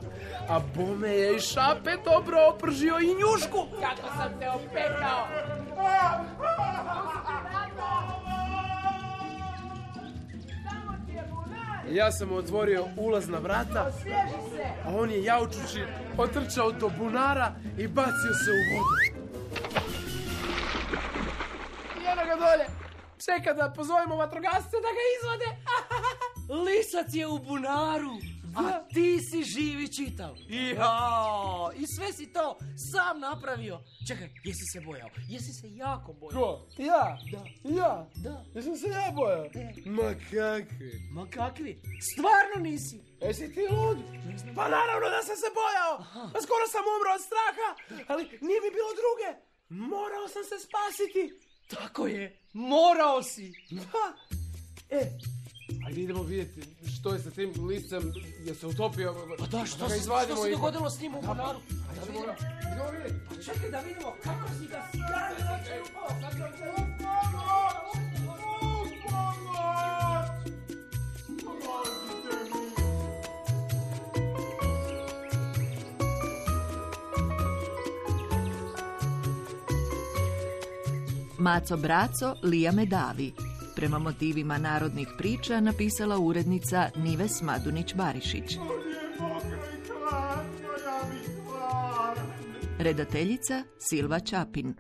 a 0.50 0.60
bome 0.76 1.10
je 1.10 1.36
i 1.36 1.40
šape 1.40 1.92
dobro 2.06 2.38
opržio 2.56 3.00
i 3.00 3.08
njušku. 3.08 3.68
Kako 3.82 4.18
sam 4.18 4.40
te 4.40 4.50
opekao! 4.50 5.28
Ja 11.94 12.12
sam 12.12 12.32
otvorio 12.32 12.86
ulazna 12.98 13.38
vrata, 13.38 13.92
a 14.86 14.96
on 14.96 15.12
je 15.12 15.24
jaučući 15.24 15.84
otrčao 16.18 16.72
do 16.72 16.90
bunara 16.98 17.56
i 17.78 17.88
bacio 17.88 18.34
se 18.44 18.52
u 18.52 18.64
vodu. 18.72 18.96
I 22.00 22.06
eno 22.12 22.26
ga 22.26 22.36
dolje. 22.36 22.66
Čeka 23.26 23.54
da 23.54 23.74
pozovemo 23.76 24.16
vatrogasce 24.16 24.78
da 24.86 24.92
ga 24.98 25.04
izvade. 25.16 25.50
Lisac 26.66 27.14
je 27.14 27.28
u 27.28 27.38
bunaru, 27.38 28.16
a 28.56 28.88
ti 28.94 29.20
si 29.20 29.44
živi 29.44 29.94
čitav. 29.94 30.36
Jao, 30.78 31.72
i 31.76 31.88
sve 31.88 32.14
si 32.14 32.34
to 32.34 32.58
sam 32.92 33.20
napravio. 33.20 33.80
Čekaj, 34.08 34.30
jesi 34.44 34.66
se 34.74 34.82
bojao? 34.82 35.10
Jesi 35.30 35.54
se 35.54 35.76
jako 35.76 36.14
bojao? 36.14 36.42
Ko? 36.42 36.68
Ja? 36.78 37.18
Da. 37.32 37.44
Ja? 37.78 38.08
Da. 38.16 38.46
Jesam 38.56 38.78
se 38.78 38.88
ja 38.88 39.12
bojao? 39.16 39.46
Ma 39.86 40.10
kakvi? 40.32 40.92
Ma 41.12 41.28
kakvi? 41.30 41.82
Stvarno 42.12 42.70
nisi? 42.70 43.02
Jesi 43.22 43.54
ti 43.54 43.62
lud? 43.76 43.98
Pa 44.56 44.64
naravno 44.70 45.08
da 45.10 45.22
sam 45.28 45.36
se 45.44 45.50
bojao. 45.62 45.94
Pa 46.34 46.40
skoro 46.46 46.66
sam 46.74 46.84
umro 46.96 47.10
od 47.18 47.22
straha, 47.30 47.70
ali 48.12 48.24
nije 48.24 48.60
mi 48.64 48.70
bilo 48.78 48.92
druge. 49.02 49.30
Morao 49.70 50.28
sam 50.34 50.44
se 50.44 50.58
spasiti. 50.68 51.24
Tako 51.74 52.08
je, 52.08 52.40
morao 52.54 53.24
si. 53.24 53.54
Da. 53.72 54.06
E, 54.90 55.12
ajde 55.86 56.02
idemo 56.02 56.24
vidjeti 56.24 56.62
što 56.90 57.14
je 57.14 57.20
sa 57.20 57.32
tim 57.32 57.54
listem, 57.60 58.14
je 58.40 58.56
se 58.56 58.68
utopio. 58.68 59.16
Pa 59.40 59.46
da, 59.48 59.66
što, 59.66 59.86
ga 59.86 59.90
se, 59.90 60.00
što 60.02 60.36
se 60.36 60.50
i- 60.50 60.52
dogodilo 60.52 60.90
s 60.90 61.00
njim 61.02 61.16
u 61.16 61.22
bunaru? 61.22 61.60
Ajde, 61.90 62.02
idemo, 62.10 62.34
idemo 62.66 62.92
vidjeti. 62.92 63.46
Čekaj 63.46 63.70
da 63.72 63.80
vidimo 63.80 64.14
kako 64.24 64.48
si 64.50 64.68
ga 64.68 64.84
stavio. 64.90 65.84
Maco 81.38 81.78
Braco, 81.78 82.36
Lija 82.44 82.72
Medavi. 82.72 83.34
Prema 83.76 84.00
motivima 84.00 84.58
narodnih 84.58 85.08
priča 85.18 85.60
napisala 85.60 86.18
urednica 86.20 86.90
Nives 86.96 87.42
Madunić-Barišić. 87.42 88.58
Redateljica 92.80 93.64
Silva 93.80 94.20
Čapin. 94.20 94.76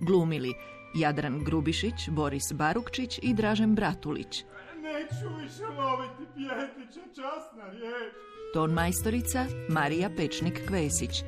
Glumili 0.00 0.54
Jadran 0.94 1.44
Grubišić, 1.44 2.08
Boris 2.08 2.52
Barukčić 2.52 3.18
i 3.22 3.34
Dražen 3.34 3.74
Bratulić. 3.74 4.44
Neću 4.82 5.36
više 5.42 5.64
loviti 5.64 6.32
pjetića, 6.34 7.00
časna 7.14 7.70
riječ. 7.70 8.12
Ton 8.54 8.72
majstorica 8.72 9.46
Marija 9.68 10.10
Pečnik-Kvesić. 10.10 11.24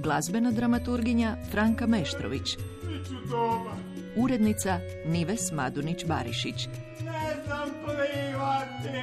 Glazbena 0.00 0.50
dramaturginja 0.50 1.36
Franka 1.50 1.86
Meštrović. 1.86 2.56
Biću 2.82 3.14
dobar. 3.30 3.91
Urednica 4.16 4.80
Nives 5.06 5.52
Madunić-Barišić. 5.52 6.68
Ne 7.04 7.44
znam 7.44 7.68
plivati. 7.84 8.98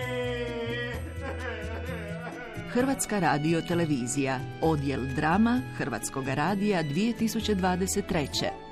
Hrvatska 2.74 3.20
radio 3.20 3.62
televizija, 3.62 4.40
odjel 4.62 5.02
drama 5.16 5.62
Hrvatskog 5.78 6.28
radija 6.28 6.84
2023. 6.84 8.69